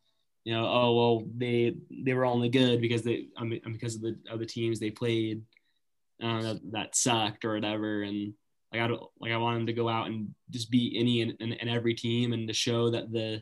you 0.43 0.53
know 0.53 0.67
oh 0.67 0.93
well 0.93 1.23
they 1.37 1.73
they 1.89 2.13
were 2.13 2.25
only 2.25 2.49
good 2.49 2.81
because 2.81 3.01
they 3.01 3.27
I 3.37 3.45
mean, 3.45 3.61
because 3.71 3.95
of 3.95 4.01
the 4.01 4.17
of 4.29 4.39
the 4.39 4.45
teams 4.45 4.79
they 4.79 4.91
played 4.91 5.43
uh, 6.21 6.41
that, 6.41 6.71
that 6.71 6.95
sucked 6.95 7.45
or 7.45 7.53
whatever. 7.53 8.03
And 8.03 8.33
like 8.71 8.81
I 8.81 8.87
don't 8.87 9.03
like 9.19 9.31
I 9.31 9.37
want 9.37 9.57
them 9.57 9.67
to 9.67 9.73
go 9.73 9.89
out 9.89 10.07
and 10.07 10.33
just 10.49 10.71
beat 10.71 10.93
any 10.97 11.21
and, 11.21 11.35
and, 11.39 11.55
and 11.59 11.69
every 11.69 11.93
team 11.93 12.33
and 12.33 12.47
to 12.47 12.53
show 12.53 12.89
that 12.91 13.11
the 13.11 13.41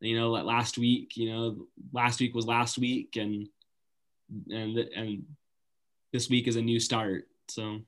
you 0.00 0.18
know 0.18 0.30
like 0.30 0.44
last 0.44 0.76
week 0.76 1.16
you 1.16 1.32
know 1.32 1.66
last 1.92 2.20
week 2.20 2.34
was 2.34 2.46
last 2.46 2.76
week. 2.78 3.16
And 3.16 3.48
and 4.48 4.78
and 4.78 5.24
this 6.12 6.28
week 6.28 6.48
is 6.48 6.56
a 6.56 6.62
new 6.62 6.80
start 6.80 7.28
so 7.48 7.80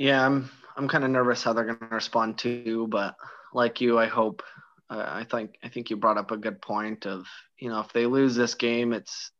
Yeah, 0.00 0.24
I'm 0.24 0.50
I'm 0.78 0.88
kind 0.88 1.04
of 1.04 1.10
nervous 1.10 1.42
how 1.42 1.52
they're 1.52 1.66
going 1.66 1.78
to 1.78 1.94
respond 1.94 2.38
too, 2.38 2.86
but 2.88 3.16
like 3.52 3.82
you, 3.82 3.98
I 3.98 4.06
hope. 4.06 4.42
Uh, 4.88 5.04
I 5.06 5.24
think 5.24 5.56
I 5.62 5.68
think 5.68 5.90
you 5.90 5.98
brought 5.98 6.16
up 6.16 6.30
a 6.30 6.38
good 6.38 6.62
point 6.62 7.06
of 7.06 7.26
you 7.58 7.68
know 7.68 7.80
if 7.80 7.92
they 7.92 8.06
lose 8.06 8.34
this 8.34 8.54
game, 8.54 8.94
it's 8.94 9.30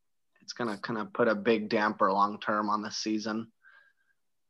it's 0.42 0.52
going 0.52 0.68
to 0.68 0.76
kind 0.76 0.98
of 0.98 1.14
put 1.14 1.28
a 1.28 1.34
big 1.34 1.70
damper 1.70 2.12
long 2.12 2.38
term 2.40 2.68
on 2.68 2.82
the 2.82 2.90
season. 2.90 3.50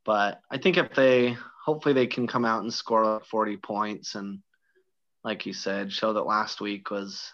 But 0.03 0.41
I 0.51 0.57
think 0.57 0.75
if 0.75 0.93
they 0.93 1.37
hopefully 1.65 1.93
they 1.93 2.07
can 2.07 2.27
come 2.27 2.43
out 2.43 2.61
and 2.61 2.73
score 2.73 3.05
like 3.05 3.25
40 3.25 3.55
points 3.55 4.15
and 4.15 4.39
like 5.23 5.45
you 5.45 5.53
said, 5.53 5.93
show 5.93 6.11
that 6.11 6.23
last 6.23 6.59
week 6.59 6.91
was 6.91 7.31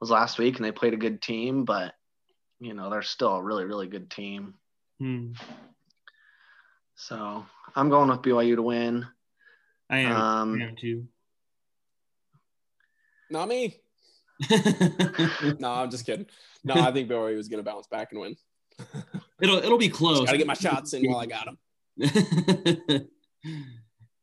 was 0.00 0.10
last 0.10 0.38
week 0.38 0.56
and 0.56 0.64
they 0.64 0.72
played 0.72 0.94
a 0.94 0.98
good 0.98 1.20
team, 1.22 1.64
but 1.64 1.94
you 2.58 2.74
know 2.74 2.90
they're 2.90 3.02
still 3.02 3.36
a 3.36 3.42
really 3.42 3.64
really 3.64 3.86
good 3.86 4.10
team. 4.10 4.54
hmm. 4.98 5.32
So 6.96 7.46
I'm 7.74 7.88
going 7.88 8.10
with 8.10 8.20
BYU 8.22 8.56
to 8.56 8.62
win. 8.62 9.06
I 9.88 9.98
am, 10.00 10.16
Um, 10.16 10.60
I 10.60 10.64
am 10.66 10.76
too 10.76 11.06
Not 13.30 13.48
me. 13.48 13.76
No, 15.58 15.70
I'm 15.70 15.90
just 15.90 16.06
kidding. 16.06 16.26
No, 16.64 16.74
I 16.74 16.92
think 16.92 17.08
BYU 17.08 17.36
was 17.36 17.48
going 17.48 17.62
to 17.62 17.70
bounce 17.70 17.86
back 17.86 18.12
and 18.12 18.20
win. 18.20 18.36
it'll 19.40 19.58
it'll 19.58 19.78
be 19.78 19.88
close 19.88 20.26
Got 20.26 20.32
to 20.32 20.38
get 20.38 20.46
my 20.46 20.54
shots 20.54 20.92
in 20.94 21.10
while 21.10 21.18
I 21.20 21.26
got 21.26 21.46
them. 21.46 21.58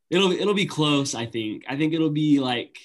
it'll 0.10 0.32
it'll 0.32 0.54
be 0.54 0.66
close. 0.66 1.14
I 1.16 1.26
think. 1.26 1.66
I 1.68 1.78
think 1.78 1.94
it'll 1.94 2.10
be 2.10 2.40
like 2.40 2.78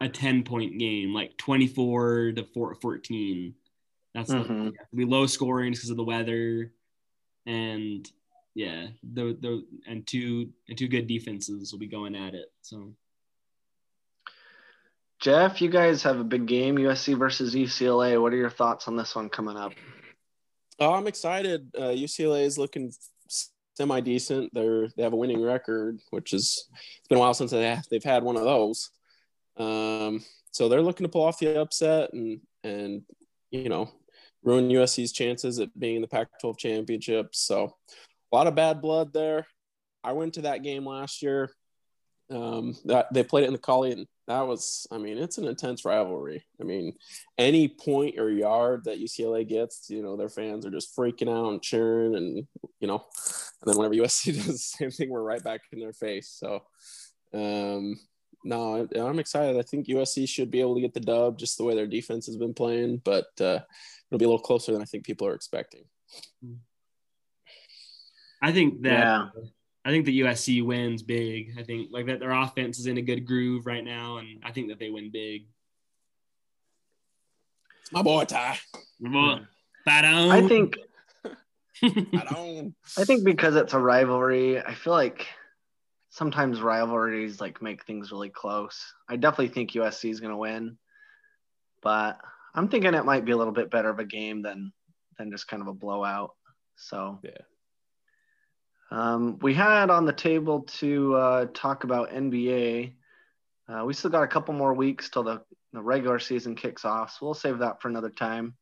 a 0.00 0.08
ten 0.08 0.42
point 0.42 0.78
game, 0.78 1.12
like 1.14 1.36
twenty 1.36 1.66
four 1.66 2.32
to 2.32 2.44
four, 2.44 2.74
14. 2.74 3.54
That's 4.14 4.30
Mhm. 4.30 4.68
it'll 4.68 4.96
be 4.96 5.04
low 5.04 5.26
scoring 5.26 5.72
because 5.72 5.90
of 5.90 5.96
the 5.96 6.04
weather, 6.04 6.72
and 7.46 8.10
yeah, 8.54 8.88
the 9.02 9.36
the 9.40 9.66
and 9.86 10.06
two 10.06 10.52
and 10.68 10.78
two 10.78 10.88
good 10.88 11.06
defenses 11.06 11.72
will 11.72 11.78
be 11.80 11.86
going 11.86 12.14
at 12.14 12.34
it. 12.34 12.52
So 12.62 12.94
Jeff, 15.20 15.60
you 15.62 15.70
guys 15.70 16.02
have 16.02 16.20
a 16.20 16.24
big 16.24 16.46
game, 16.46 16.76
USC 16.76 17.14
versus 17.14 17.54
UCLA. 17.54 18.20
What 18.20 18.32
are 18.32 18.36
your 18.36 18.50
thoughts 18.50 18.88
on 18.88 18.96
this 18.96 19.14
one 19.14 19.28
coming 19.30 19.56
up? 19.56 19.72
Oh, 20.78 20.92
I'm 20.92 21.06
excited. 21.06 21.70
Uh, 21.76 21.92
UCLA 21.94 22.42
is 22.42 22.58
looking 22.58 22.92
semi 23.74 24.00
decent. 24.00 24.52
They're 24.52 24.88
they 24.88 25.02
have 25.02 25.12
a 25.12 25.16
winning 25.16 25.42
record, 25.42 26.00
which 26.10 26.32
is 26.32 26.68
it's 26.98 27.08
been 27.08 27.18
a 27.18 27.20
while 27.20 27.34
since 27.34 27.52
they 27.52 27.62
have, 27.62 27.84
they've 27.90 28.04
had 28.04 28.22
one 28.22 28.36
of 28.36 28.44
those. 28.44 28.90
Um, 29.56 30.24
so 30.50 30.68
they're 30.68 30.82
looking 30.82 31.04
to 31.04 31.10
pull 31.10 31.24
off 31.24 31.38
the 31.38 31.60
upset 31.60 32.12
and 32.12 32.40
and 32.62 33.02
you 33.50 33.68
know 33.68 33.90
ruin 34.42 34.68
USC's 34.68 35.12
chances 35.12 35.58
at 35.58 35.78
being 35.78 35.96
in 35.96 36.02
the 36.02 36.08
Pac-12 36.08 36.58
championship. 36.58 37.34
So 37.34 37.76
a 38.32 38.36
lot 38.36 38.46
of 38.46 38.54
bad 38.54 38.82
blood 38.82 39.12
there. 39.12 39.46
I 40.02 40.12
went 40.12 40.34
to 40.34 40.42
that 40.42 40.62
game 40.62 40.86
last 40.86 41.22
year. 41.22 41.50
Um, 42.30 42.76
that 42.86 43.12
they 43.12 43.22
played 43.22 43.44
it 43.44 43.48
in 43.48 43.52
the 43.52 43.58
Collie, 43.58 43.92
and 43.92 44.06
that 44.26 44.46
was, 44.46 44.86
I 44.90 44.96
mean, 44.96 45.18
it's 45.18 45.36
an 45.36 45.46
intense 45.46 45.84
rivalry. 45.84 46.42
I 46.58 46.64
mean, 46.64 46.94
any 47.36 47.68
point 47.68 48.18
or 48.18 48.30
yard 48.30 48.84
that 48.84 48.98
UCLA 48.98 49.46
gets, 49.46 49.90
you 49.90 50.02
know, 50.02 50.16
their 50.16 50.30
fans 50.30 50.64
are 50.64 50.70
just 50.70 50.96
freaking 50.96 51.28
out 51.28 51.50
and 51.50 51.62
cheering, 51.62 52.16
and 52.16 52.46
you 52.80 52.88
know, 52.88 53.04
and 53.60 53.66
then 53.66 53.76
whenever 53.76 53.94
USC 53.94 54.34
does 54.34 54.46
the 54.46 54.58
same 54.58 54.90
thing, 54.90 55.10
we're 55.10 55.22
right 55.22 55.44
back 55.44 55.60
in 55.72 55.80
their 55.80 55.92
face. 55.92 56.28
So, 56.30 56.62
um, 57.34 58.00
no, 58.44 58.86
I- 58.94 58.98
I'm 59.00 59.18
excited. 59.18 59.56
I 59.58 59.62
think 59.62 59.86
USC 59.88 60.28
should 60.28 60.50
be 60.50 60.60
able 60.60 60.74
to 60.74 60.80
get 60.80 60.94
the 60.94 61.00
dub, 61.00 61.38
just 61.38 61.56
the 61.58 61.64
way 61.64 61.74
their 61.74 61.86
defense 61.86 62.26
has 62.26 62.36
been 62.36 62.54
playing, 62.54 62.98
but 63.04 63.26
uh, 63.40 63.60
it'll 64.10 64.18
be 64.18 64.24
a 64.24 64.28
little 64.28 64.38
closer 64.38 64.72
than 64.72 64.82
I 64.82 64.84
think 64.84 65.04
people 65.04 65.26
are 65.26 65.34
expecting. 65.34 65.84
I 68.42 68.52
think 68.52 68.82
that 68.82 68.90
Yeah. 68.98 69.28
I 69.86 69.90
think 69.90 70.06
the 70.06 70.20
USC 70.20 70.64
wins 70.64 71.02
big. 71.02 71.54
I 71.58 71.62
think 71.62 71.88
like 71.92 72.06
that 72.06 72.18
their 72.20 72.30
offense 72.32 72.78
is 72.78 72.86
in 72.86 72.96
a 72.98 73.02
good 73.02 73.26
groove 73.26 73.66
right 73.66 73.84
now, 73.84 74.16
and 74.18 74.40
I 74.42 74.50
think 74.52 74.68
that 74.68 74.78
they 74.78 74.88
win 74.90 75.10
big. 75.10 75.46
It's 77.82 77.92
my 77.92 78.02
boy 78.02 78.24
Ty. 78.24 78.58
I 80.30 80.48
think 80.48 80.78
I 81.82 82.26
don't. 82.32 82.74
I 82.96 83.04
think 83.04 83.24
because 83.24 83.56
it's 83.56 83.74
a 83.74 83.78
rivalry, 83.78 84.58
I 84.58 84.72
feel 84.74 84.94
like 84.94 85.26
sometimes 86.14 86.62
rivalries 86.62 87.40
like 87.40 87.60
make 87.60 87.84
things 87.84 88.12
really 88.12 88.30
close. 88.30 88.94
I 89.08 89.16
definitely 89.16 89.48
think 89.48 89.72
USC 89.72 90.10
is 90.10 90.20
going 90.20 90.30
to 90.30 90.36
win, 90.36 90.78
but 91.82 92.20
I'm 92.54 92.68
thinking 92.68 92.94
it 92.94 93.04
might 93.04 93.24
be 93.24 93.32
a 93.32 93.36
little 93.36 93.52
bit 93.52 93.68
better 93.68 93.90
of 93.90 93.98
a 93.98 94.04
game 94.04 94.40
than 94.40 94.72
than 95.18 95.32
just 95.32 95.48
kind 95.48 95.60
of 95.60 95.66
a 95.66 95.72
blowout. 95.74 96.30
So 96.76 97.18
Yeah. 97.24 97.42
um, 98.92 99.40
we 99.40 99.54
had 99.54 99.90
on 99.90 100.04
the 100.06 100.12
table 100.12 100.60
to 100.78 101.14
uh, 101.16 101.46
talk 101.52 101.82
about 101.82 102.10
NBA. 102.10 102.92
Uh, 103.68 103.84
we 103.84 103.92
still 103.92 104.10
got 104.10 104.22
a 104.22 104.28
couple 104.28 104.54
more 104.54 104.72
weeks 104.74 105.10
till 105.10 105.24
the, 105.24 105.42
the 105.72 105.82
regular 105.82 106.20
season 106.20 106.54
kicks 106.54 106.84
off, 106.84 107.10
so 107.10 107.26
we'll 107.26 107.34
save 107.34 107.58
that 107.58 107.82
for 107.82 107.88
another 107.88 108.10
time. 108.10 108.54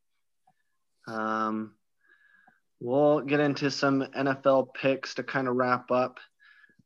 Um, 1.06 1.74
we'll 2.80 3.20
get 3.20 3.40
into 3.40 3.70
some 3.70 4.02
NFL 4.16 4.72
picks 4.74 5.14
to 5.14 5.22
kind 5.22 5.48
of 5.48 5.56
wrap 5.56 5.90
up. 5.90 6.18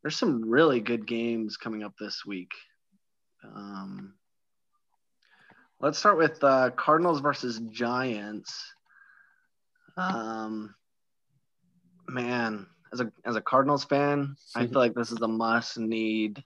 There's 0.07 0.15
some 0.15 0.49
really 0.49 0.79
good 0.79 1.05
games 1.05 1.57
coming 1.57 1.83
up 1.83 1.95
this 1.99 2.25
week. 2.25 2.53
Um, 3.43 4.15
let's 5.81 5.99
start 5.99 6.17
with 6.17 6.39
uh, 6.45 6.71
Cardinals 6.77 7.19
versus 7.19 7.59
Giants. 7.73 8.73
Um, 9.97 10.77
man, 12.07 12.69
as 12.93 13.01
a 13.01 13.11
as 13.25 13.35
a 13.35 13.41
Cardinals 13.41 13.83
fan, 13.83 14.37
I 14.55 14.69
feel 14.69 14.79
like 14.79 14.95
this 14.95 15.11
is 15.11 15.21
a 15.23 15.27
must 15.27 15.77
need, 15.77 16.45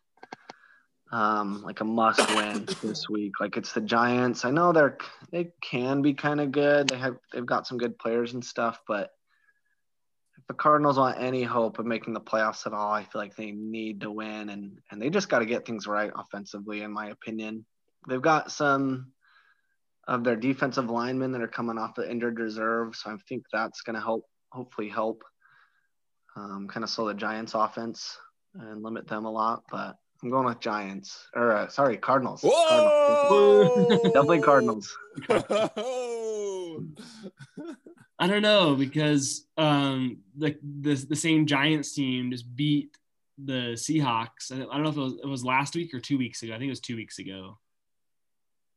um, 1.13 1.63
like 1.63 1.81
a 1.81 1.85
must 1.85 2.35
win 2.35 2.67
this 2.83 3.11
week. 3.11 3.41
Like 3.41 3.59
it's 3.59 3.75
the 3.75 3.83
Giants. 3.83 4.47
I 4.47 4.53
know 4.53 4.73
they're 4.73 4.97
they 5.33 5.51
can 5.61 6.01
be 6.01 6.15
kind 6.15 6.41
of 6.41 6.51
good. 6.51 6.89
They 6.89 6.97
have 6.97 7.19
they've 7.31 7.45
got 7.45 7.67
some 7.67 7.77
good 7.77 7.99
players 7.99 8.33
and 8.33 8.43
stuff, 8.43 8.81
but 8.89 9.11
the 10.51 10.55
Cardinals 10.55 10.99
want 10.99 11.23
any 11.23 11.45
hope 11.45 11.79
of 11.79 11.87
making 11.87 12.13
the 12.13 12.21
playoffs 12.21 12.67
at 12.67 12.73
all, 12.73 12.91
I 12.91 13.05
feel 13.05 13.21
like 13.21 13.37
they 13.37 13.53
need 13.53 14.01
to 14.01 14.11
win 14.11 14.49
and 14.49 14.81
and 14.91 15.01
they 15.01 15.09
just 15.09 15.29
got 15.29 15.39
to 15.39 15.47
get 15.47 15.65
things 15.65 15.87
right 15.87 16.11
offensively, 16.13 16.83
in 16.83 16.91
my 16.91 17.11
opinion. 17.11 17.65
They've 18.09 18.21
got 18.21 18.51
some 18.51 19.13
of 20.09 20.25
their 20.25 20.35
defensive 20.35 20.91
linemen 20.91 21.31
that 21.33 21.41
are 21.41 21.47
coming 21.47 21.79
off 21.79 21.95
the 21.95 22.11
injured 22.11 22.41
reserve, 22.41 22.97
so 22.97 23.13
I 23.13 23.17
think 23.29 23.45
that's 23.53 23.83
going 23.83 23.95
to 23.95 24.03
help, 24.03 24.25
hopefully 24.51 24.89
help, 24.89 25.23
um, 26.35 26.67
kind 26.67 26.83
of 26.83 26.91
slow 26.91 27.07
the 27.07 27.15
Giants' 27.15 27.55
offense 27.55 28.19
and 28.55 28.83
limit 28.83 29.07
them 29.07 29.27
a 29.27 29.31
lot. 29.31 29.63
But 29.71 29.99
I'm 30.21 30.31
going 30.31 30.47
with 30.47 30.59
Giants, 30.59 31.29
or 31.33 31.53
uh, 31.53 31.69
sorry, 31.69 31.97
Cardinals. 31.97 32.41
Cardinals. 32.41 33.89
Definitely 34.03 34.41
Cardinals. 34.41 34.97
I 38.21 38.27
don't 38.27 38.43
know 38.43 38.75
because 38.75 39.47
um, 39.57 40.19
the, 40.37 40.55
the 40.83 40.95
the 41.09 41.17
same 41.17 41.47
Giants 41.47 41.95
team 41.95 42.31
just 42.31 42.55
beat 42.55 42.97
the 43.43 43.73
Seahawks. 43.73 44.53
I 44.53 44.59
don't 44.59 44.83
know 44.83 44.91
if 44.91 44.97
it 44.97 45.01
was, 45.01 45.15
it 45.25 45.27
was 45.27 45.45
last 45.45 45.75
week 45.75 45.95
or 45.95 46.01
two 46.01 46.19
weeks 46.19 46.43
ago. 46.43 46.53
I 46.53 46.59
think 46.59 46.69
it 46.69 46.71
was 46.71 46.81
two 46.81 46.97
weeks 46.97 47.19
ago. 47.19 47.59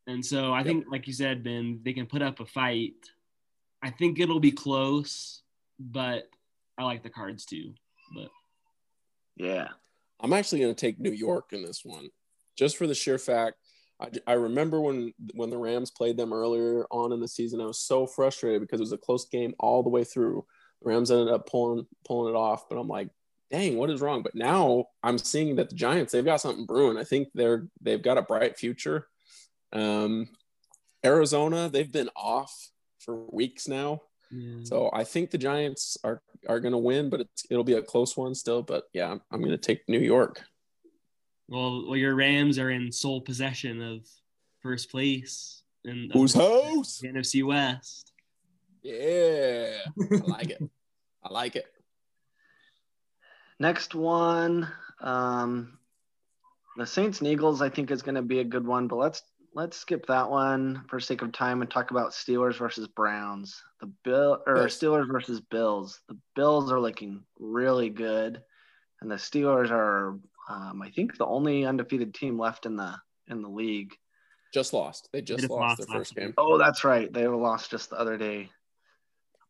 And 0.07 0.25
so 0.25 0.53
I 0.53 0.63
think, 0.63 0.85
like 0.89 1.07
you 1.07 1.13
said, 1.13 1.43
Ben, 1.43 1.81
they 1.83 1.93
can 1.93 2.05
put 2.05 2.21
up 2.21 2.39
a 2.39 2.45
fight. 2.45 2.93
I 3.81 3.89
think 3.89 4.19
it'll 4.19 4.39
be 4.39 4.51
close, 4.51 5.41
but 5.79 6.29
I 6.77 6.83
like 6.83 7.03
the 7.03 7.09
Cards 7.09 7.45
too. 7.45 7.73
But 8.15 8.29
Yeah. 9.35 9.67
I'm 10.19 10.33
actually 10.33 10.61
going 10.61 10.73
to 10.73 10.79
take 10.79 10.99
New 10.99 11.11
York 11.11 11.51
in 11.51 11.63
this 11.63 11.83
one, 11.83 12.09
just 12.55 12.77
for 12.77 12.87
the 12.87 12.95
sheer 12.95 13.17
fact. 13.17 13.57
I, 14.03 14.09
I 14.27 14.33
remember 14.33 14.81
when 14.81 15.13
when 15.33 15.49
the 15.49 15.57
Rams 15.57 15.91
played 15.91 16.17
them 16.17 16.33
earlier 16.33 16.85
on 16.91 17.13
in 17.13 17.19
the 17.19 17.27
season, 17.27 17.61
I 17.61 17.65
was 17.65 17.79
so 17.79 18.05
frustrated 18.05 18.61
because 18.61 18.79
it 18.79 18.83
was 18.83 18.91
a 18.91 18.97
close 18.97 19.25
game 19.25 19.53
all 19.59 19.81
the 19.81 19.89
way 19.89 20.03
through. 20.03 20.45
The 20.81 20.89
Rams 20.89 21.11
ended 21.11 21.29
up 21.29 21.47
pulling 21.49 21.87
pulling 22.05 22.33
it 22.33 22.37
off, 22.37 22.67
but 22.69 22.77
I'm 22.77 22.87
like, 22.87 23.09
dang, 23.49 23.77
what 23.77 23.89
is 23.89 24.01
wrong? 24.01 24.21
But 24.21 24.35
now 24.35 24.85
I'm 25.01 25.17
seeing 25.17 25.55
that 25.55 25.69
the 25.69 25.75
Giants 25.75 26.11
they've 26.11 26.25
got 26.25 26.41
something 26.41 26.65
brewing. 26.65 26.97
I 26.97 27.03
think 27.03 27.29
they're 27.33 27.67
they've 27.81 28.01
got 28.01 28.17
a 28.17 28.23
bright 28.23 28.57
future. 28.57 29.07
Um, 29.71 30.27
Arizona 31.05 31.69
they've 31.69 31.91
been 31.91 32.09
off 32.15 32.69
for 32.99 33.29
weeks 33.31 33.67
now. 33.67 34.01
yeah. 34.31 34.63
So 34.63 34.89
I 34.93 35.03
think 35.03 35.31
the 35.31 35.37
Giants 35.37 35.97
are 36.03 36.21
are 36.49 36.59
going 36.59 36.73
to 36.73 36.77
win, 36.77 37.09
but 37.09 37.21
it's, 37.21 37.45
it'll 37.49 37.63
be 37.63 37.73
a 37.73 37.81
close 37.81 38.17
one 38.17 38.35
still. 38.35 38.61
But 38.61 38.83
yeah, 38.93 39.11
I'm, 39.11 39.21
I'm 39.31 39.39
going 39.39 39.51
to 39.51 39.57
take 39.57 39.87
New 39.87 39.99
York. 39.99 40.43
Well, 41.53 41.85
well, 41.87 41.97
your 41.97 42.15
Rams 42.15 42.57
are 42.57 42.71
in 42.71 42.91
sole 42.91 43.21
possession 43.21 43.81
of 43.81 44.07
first 44.61 44.89
place 44.89 45.61
in 45.85 46.05
of 46.05 46.11
Whose 46.13 46.33
the? 46.33 47.09
NFC 47.09 47.45
West. 47.45 48.11
Yeah, 48.81 49.77
I 50.11 50.15
like 50.25 50.49
it. 50.49 50.61
I 51.23 51.31
like 51.31 51.55
it. 51.55 51.65
Next 53.59 53.93
one, 53.93 54.67
um, 54.99 55.77
the 56.75 56.87
Saints 56.87 57.19
and 57.19 57.27
Eagles. 57.27 57.61
I 57.61 57.69
think 57.69 57.91
is 57.91 58.01
going 58.01 58.15
to 58.15 58.23
be 58.23 58.39
a 58.39 58.43
good 58.43 58.65
one, 58.65 58.87
but 58.87 58.95
let's 58.95 59.21
let's 59.53 59.77
skip 59.77 60.07
that 60.07 60.29
one 60.29 60.83
for 60.89 60.99
sake 60.99 61.21
of 61.21 61.31
time 61.31 61.61
and 61.61 61.69
talk 61.69 61.91
about 61.91 62.11
Steelers 62.11 62.57
versus 62.57 62.87
Browns. 62.87 63.61
The 63.79 63.91
Bill 64.03 64.41
or 64.47 64.55
Bills. 64.55 64.79
Steelers 64.79 65.07
versus 65.07 65.39
Bills. 65.39 66.01
The 66.09 66.17
Bills 66.35 66.71
are 66.71 66.79
looking 66.79 67.23
really 67.39 67.89
good, 67.89 68.41
and 69.01 69.11
the 69.11 69.15
Steelers 69.15 69.69
are, 69.69 70.17
um, 70.49 70.81
I 70.81 70.89
think, 70.89 71.17
the 71.17 71.25
only 71.25 71.65
undefeated 71.65 72.13
team 72.13 72.37
left 72.37 72.65
in 72.65 72.75
the 72.75 72.95
in 73.27 73.41
the 73.41 73.49
league. 73.49 73.95
Just 74.53 74.73
lost. 74.73 75.09
They 75.11 75.21
just 75.21 75.41
just 75.41 75.51
lost, 75.51 75.79
lost 75.79 75.89
their 75.89 75.99
first 75.99 76.15
game. 76.15 76.25
week. 76.27 76.35
Oh, 76.37 76.57
that's 76.57 76.83
right. 76.83 77.11
They 77.11 77.27
lost 77.27 77.71
just 77.71 77.89
the 77.89 77.99
other 77.99 78.17
day. 78.17 78.49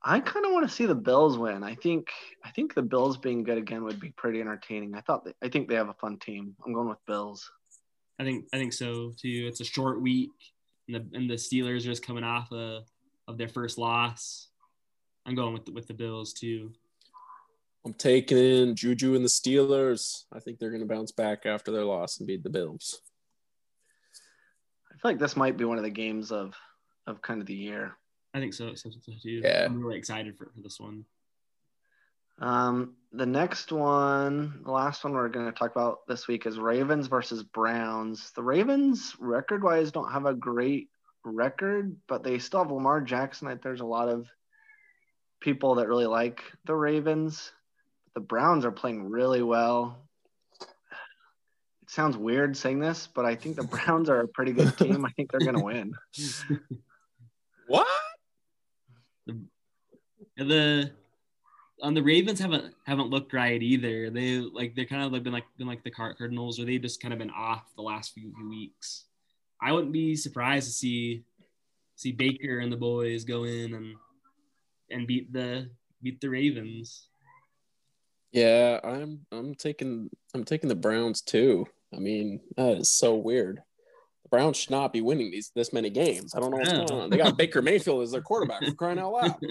I 0.05 0.19
kind 0.19 0.45
of 0.45 0.51
want 0.51 0.67
to 0.67 0.73
see 0.73 0.85
the 0.85 0.95
Bills 0.95 1.37
win. 1.37 1.63
I 1.63 1.75
think 1.75 2.09
I 2.43 2.51
think 2.51 2.73
the 2.73 2.81
Bills 2.81 3.17
being 3.17 3.43
good 3.43 3.57
again 3.57 3.83
would 3.83 3.99
be 3.99 4.11
pretty 4.11 4.41
entertaining. 4.41 4.95
I 4.95 5.01
thought 5.01 5.25
they, 5.25 5.33
I 5.41 5.49
think 5.49 5.69
they 5.69 5.75
have 5.75 5.89
a 5.89 5.93
fun 5.93 6.17
team. 6.19 6.55
I'm 6.65 6.73
going 6.73 6.89
with 6.89 7.05
Bills. 7.07 7.49
I 8.19 8.23
think 8.23 8.45
I 8.53 8.57
think 8.57 8.73
so 8.73 9.11
too. 9.17 9.45
It's 9.47 9.61
a 9.61 9.65
short 9.65 10.01
week, 10.01 10.31
and 10.87 10.95
the 10.95 11.17
and 11.17 11.29
the 11.29 11.35
Steelers 11.35 11.77
are 11.77 11.91
just 11.91 12.05
coming 12.05 12.23
off 12.23 12.51
uh, 12.51 12.81
of 13.27 13.37
their 13.37 13.47
first 13.47 13.77
loss. 13.77 14.49
I'm 15.25 15.35
going 15.35 15.53
with 15.53 15.65
the, 15.65 15.71
with 15.71 15.87
the 15.87 15.93
Bills 15.93 16.33
too. 16.33 16.73
I'm 17.85 17.93
taking 17.93 18.37
in 18.37 18.75
Juju 18.75 19.15
and 19.15 19.25
the 19.25 19.29
Steelers. 19.29 20.23
I 20.31 20.39
think 20.39 20.57
they're 20.57 20.69
going 20.69 20.81
to 20.81 20.87
bounce 20.87 21.11
back 21.11 21.45
after 21.45 21.71
their 21.71 21.83
loss 21.83 22.17
and 22.17 22.27
beat 22.27 22.43
the 22.43 22.49
Bills. 22.49 23.01
I 24.89 24.93
feel 24.93 25.11
like 25.11 25.19
this 25.19 25.35
might 25.35 25.57
be 25.57 25.65
one 25.65 25.77
of 25.77 25.83
the 25.83 25.89
games 25.89 26.31
of 26.31 26.55
of 27.05 27.21
kind 27.21 27.41
of 27.41 27.47
the 27.47 27.53
year. 27.53 27.97
I 28.33 28.39
think 28.39 28.53
so, 28.53 28.73
so, 28.75 28.89
so 28.89 29.11
too. 29.21 29.41
Yeah. 29.43 29.65
I'm 29.65 29.83
really 29.83 29.97
excited 29.97 30.37
for, 30.37 30.45
for 30.45 30.61
this 30.61 30.79
one. 30.79 31.05
Um, 32.39 32.95
the 33.11 33.25
next 33.25 33.71
one, 33.71 34.61
the 34.63 34.71
last 34.71 35.03
one 35.03 35.13
we're 35.13 35.27
going 35.29 35.45
to 35.45 35.51
talk 35.51 35.71
about 35.71 36.07
this 36.07 36.27
week 36.27 36.45
is 36.45 36.57
Ravens 36.57 37.07
versus 37.07 37.43
Browns. 37.43 38.31
The 38.35 38.41
Ravens, 38.41 39.15
record 39.19 39.63
wise, 39.63 39.91
don't 39.91 40.11
have 40.11 40.25
a 40.25 40.33
great 40.33 40.89
record, 41.23 41.95
but 42.07 42.23
they 42.23 42.39
still 42.39 42.63
have 42.63 42.71
Lamar 42.71 43.01
Jackson. 43.01 43.59
There's 43.61 43.81
a 43.81 43.85
lot 43.85 44.09
of 44.09 44.27
people 45.41 45.75
that 45.75 45.87
really 45.87 46.07
like 46.07 46.41
the 46.65 46.75
Ravens. 46.75 47.51
The 48.15 48.21
Browns 48.21 48.65
are 48.65 48.71
playing 48.71 49.09
really 49.09 49.41
well. 49.41 50.07
It 50.61 51.89
sounds 51.89 52.15
weird 52.15 52.55
saying 52.55 52.79
this, 52.79 53.07
but 53.07 53.25
I 53.25 53.35
think 53.35 53.55
the 53.55 53.63
Browns 53.63 54.09
are 54.09 54.21
a 54.21 54.27
pretty 54.27 54.53
good 54.53 54.77
team. 54.77 55.05
I 55.05 55.09
think 55.11 55.31
they're 55.31 55.39
going 55.39 55.57
to 55.57 55.63
win. 55.63 55.93
What? 57.67 57.87
And 59.27 59.47
the 60.51 60.91
on 61.81 61.89
um, 61.89 61.93
the 61.93 62.01
Ravens 62.01 62.39
haven't 62.39 62.73
haven't 62.85 63.09
looked 63.09 63.33
right 63.33 63.61
either. 63.61 64.09
They 64.09 64.39
like 64.39 64.75
they're 64.75 64.85
kind 64.85 65.03
of 65.03 65.11
like 65.11 65.23
been 65.23 65.33
like 65.33 65.45
been 65.57 65.67
like 65.67 65.83
the 65.83 65.91
Cardinals, 65.91 66.59
or 66.59 66.65
they've 66.65 66.81
just 66.81 67.01
kind 67.01 67.13
of 67.13 67.19
been 67.19 67.29
off 67.29 67.73
the 67.75 67.81
last 67.81 68.13
few, 68.13 68.33
few 68.33 68.49
weeks. 68.49 69.05
I 69.61 69.71
wouldn't 69.71 69.91
be 69.91 70.15
surprised 70.15 70.67
to 70.67 70.73
see 70.73 71.23
see 71.95 72.11
Baker 72.11 72.59
and 72.59 72.71
the 72.71 72.77
boys 72.77 73.23
go 73.23 73.43
in 73.43 73.73
and 73.73 73.95
and 74.89 75.07
beat 75.07 75.31
the 75.33 75.69
beat 76.01 76.21
the 76.21 76.29
Ravens. 76.29 77.07
Yeah, 78.33 78.79
I'm 78.83 79.25
I'm 79.31 79.53
taking 79.55 80.09
I'm 80.33 80.43
taking 80.43 80.67
the 80.67 80.75
Browns 80.75 81.21
too. 81.21 81.67
I 81.95 81.99
mean, 81.99 82.41
that 82.57 82.77
is 82.79 82.89
so 82.93 83.15
weird. 83.15 83.61
The 84.23 84.29
Browns 84.29 84.57
should 84.57 84.71
not 84.71 84.91
be 84.91 85.01
winning 85.01 85.29
these 85.29 85.51
this 85.55 85.71
many 85.71 85.91
games. 85.91 86.33
I 86.35 86.39
don't 86.39 86.49
know 86.49 86.57
what's 86.57 86.73
going 86.73 86.91
on. 87.01 87.09
They 87.11 87.17
got 87.17 87.37
Baker 87.37 87.61
Mayfield 87.61 88.01
as 88.01 88.11
their 88.11 88.21
quarterback 88.29 88.65
for 88.65 88.73
crying 88.73 88.99
out 88.99 89.13
loud. 89.13 89.35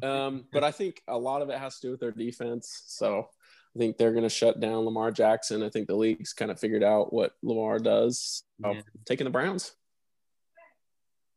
Um, 0.00 0.44
but 0.52 0.62
I 0.62 0.70
think 0.70 1.02
a 1.08 1.18
lot 1.18 1.42
of 1.42 1.50
it 1.50 1.58
has 1.58 1.80
to 1.80 1.88
do 1.88 1.90
with 1.90 1.98
their 1.98 2.12
defense. 2.12 2.84
So 2.86 3.26
I 3.74 3.78
think 3.80 3.96
they're 3.98 4.12
going 4.12 4.22
to 4.22 4.28
shut 4.28 4.60
down 4.60 4.84
Lamar 4.84 5.10
Jackson. 5.10 5.64
I 5.64 5.70
think 5.70 5.88
the 5.88 5.96
league's 5.96 6.32
kind 6.32 6.52
of 6.52 6.60
figured 6.60 6.84
out 6.84 7.12
what 7.12 7.32
Lamar 7.42 7.80
does. 7.80 8.44
So 8.62 8.74
Yeah. 8.74 8.82
taking 9.06 9.24
the 9.24 9.32
Browns. 9.32 9.72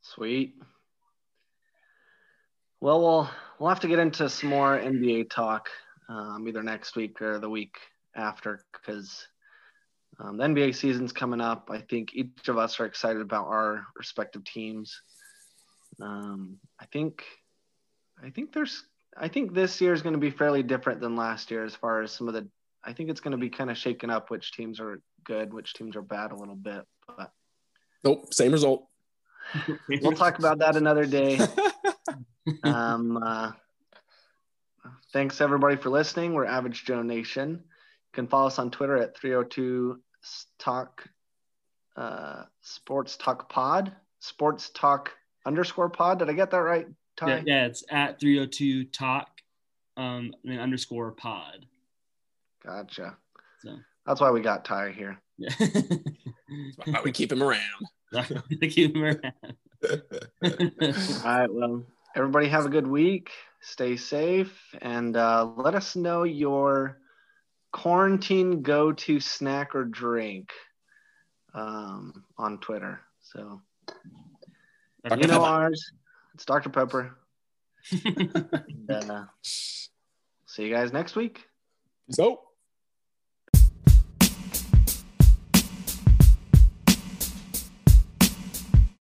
Sweet. 0.04 0.62
Well, 2.82 3.02
we'll 3.02 3.30
we'll 3.58 3.70
have 3.70 3.80
to 3.80 3.88
get 3.88 3.98
into 3.98 4.30
some 4.30 4.50
more 4.52 4.78
NBA 4.78 5.32
talk 5.32 5.70
um, 6.12 6.45
either 6.47 6.62
next 6.62 6.95
week 6.95 7.22
or 7.22 7.39
the 7.39 7.49
week 7.49 7.76
after 8.16 8.66
because 8.74 9.28
um, 10.20 10.38
the 10.38 10.43
NBA 10.43 10.76
season's 10.76 11.14
coming 11.14 11.39
up. 11.39 11.70
I 11.72 11.80
think 11.80 12.14
each 12.14 12.47
of 12.49 12.57
us 12.57 12.80
are 12.80 12.86
excited 12.86 13.22
about 13.22 13.47
our 13.47 13.86
respective 13.95 14.43
teams. 14.43 15.01
Um, 16.01 16.57
I 16.80 16.86
think 16.86 17.24
I 18.24 18.30
think 18.30 18.53
there's 18.53 18.84
I 19.18 19.28
think 19.28 19.53
this 19.53 19.80
year 19.80 19.93
is 19.93 20.01
going 20.01 20.14
to 20.14 20.20
be 20.20 20.32
fairly 20.32 20.64
different 20.64 20.99
than 20.99 21.16
last 21.16 21.49
year 21.49 21.64
as 21.64 21.76
far 21.76 22.01
as 22.01 22.12
some 22.12 22.28
of 22.28 22.34
the 22.34 22.47
I 22.84 22.93
think 22.93 23.09
it's 23.09 23.22
going 23.22 23.32
to 23.32 23.38
be 23.38 23.49
kind 23.49 23.70
of 23.70 23.78
shaken 23.78 24.09
up 24.09 24.30
which 24.30 24.51
teams 24.51 24.80
are 24.80 25.01
good, 25.24 25.53
which 25.53 25.74
teams 25.74 25.95
are 25.95 26.01
bad 26.01 26.32
a 26.32 26.36
little 26.36 26.55
bit. 26.55 26.84
But 27.07 27.32
Nope, 28.03 28.34
same 28.34 28.51
result. 28.51 28.88
we'll 30.01 30.14
talk 30.14 30.39
about 30.39 30.59
that 30.59 30.76
another 30.76 31.05
day. 31.05 31.39
Um, 32.64 33.18
uh, 33.18 33.51
thanks 35.14 35.42
everybody 35.42 35.76
for 35.76 35.90
listening. 35.90 36.34
We're 36.34 36.46
Average 36.46 36.86
Joe 36.86 37.02
Nation. 37.02 37.50
You 37.52 38.14
can 38.14 38.28
follow 38.28 38.48
us 38.48 38.60
on 38.60 38.72
Twitter 38.72 38.98
at 38.98 39.18
302 39.18 40.00
Talk 40.60 41.08
uh, 41.96 42.44
Sports 42.62 43.18
Talk 43.18 43.50
Pod, 43.50 43.92
Sports 44.20 44.70
Talk 44.74 45.12
underscore 45.46 45.90
Pod. 45.90 46.20
Did 46.20 46.30
I 46.30 46.34
get 46.34 46.52
that 46.52 46.58
right, 46.60 46.88
Ty? 47.18 47.28
Yeah, 47.28 47.42
yeah, 47.46 47.66
it's 47.66 47.84
at 47.90 48.20
302 48.20 48.86
talk 48.86 49.28
um 49.98 50.34
and 50.44 50.54
then 50.54 50.60
underscore 50.60 51.12
pod. 51.12 51.66
Gotcha. 52.66 53.18
So 53.60 53.78
That's 54.06 54.22
why 54.22 54.32
we 54.32 54.42
got 54.42 54.64
Ty 54.64 54.92
here. 54.92 55.20
yeah. 55.38 55.50
Why 56.86 57.02
we 57.04 57.12
keep 57.12 57.32
him 57.32 57.44
around. 57.44 57.62
Thank 58.14 58.78
you, 58.78 58.92
Moran. 58.94 59.20
All 59.84 59.92
right. 61.26 61.48
Well, 61.52 61.84
everybody 62.16 62.47
have 62.49 62.66
a 62.66 62.70
good 62.70 62.88
week. 62.88 63.30
Stay 63.62 63.95
safe 63.95 64.57
and 64.82 65.16
uh, 65.16 65.45
let 65.55 65.76
us 65.76 65.95
know 65.95 66.24
your 66.24 66.97
quarantine 67.72 68.62
go 68.62 68.91
to 68.91 69.20
snack 69.20 69.76
or 69.76 69.86
drink 69.86 70.49
um, 71.53 72.24
on 72.38 72.57
Twitter. 72.59 72.99
So, 73.22 73.62
Dr. 75.07 75.22
you 75.22 75.28
know 75.28 75.41
Pepper. 75.41 75.45
ours. 75.45 75.91
It's 76.34 76.45
Dr. 76.45 76.70
Pepper. 76.70 77.18
And, 78.89 79.09
uh, 79.09 79.24
see 79.43 80.64
you 80.66 80.74
guys 80.74 80.91
next 80.91 81.16
week. 81.16 81.45
So. 82.12 82.41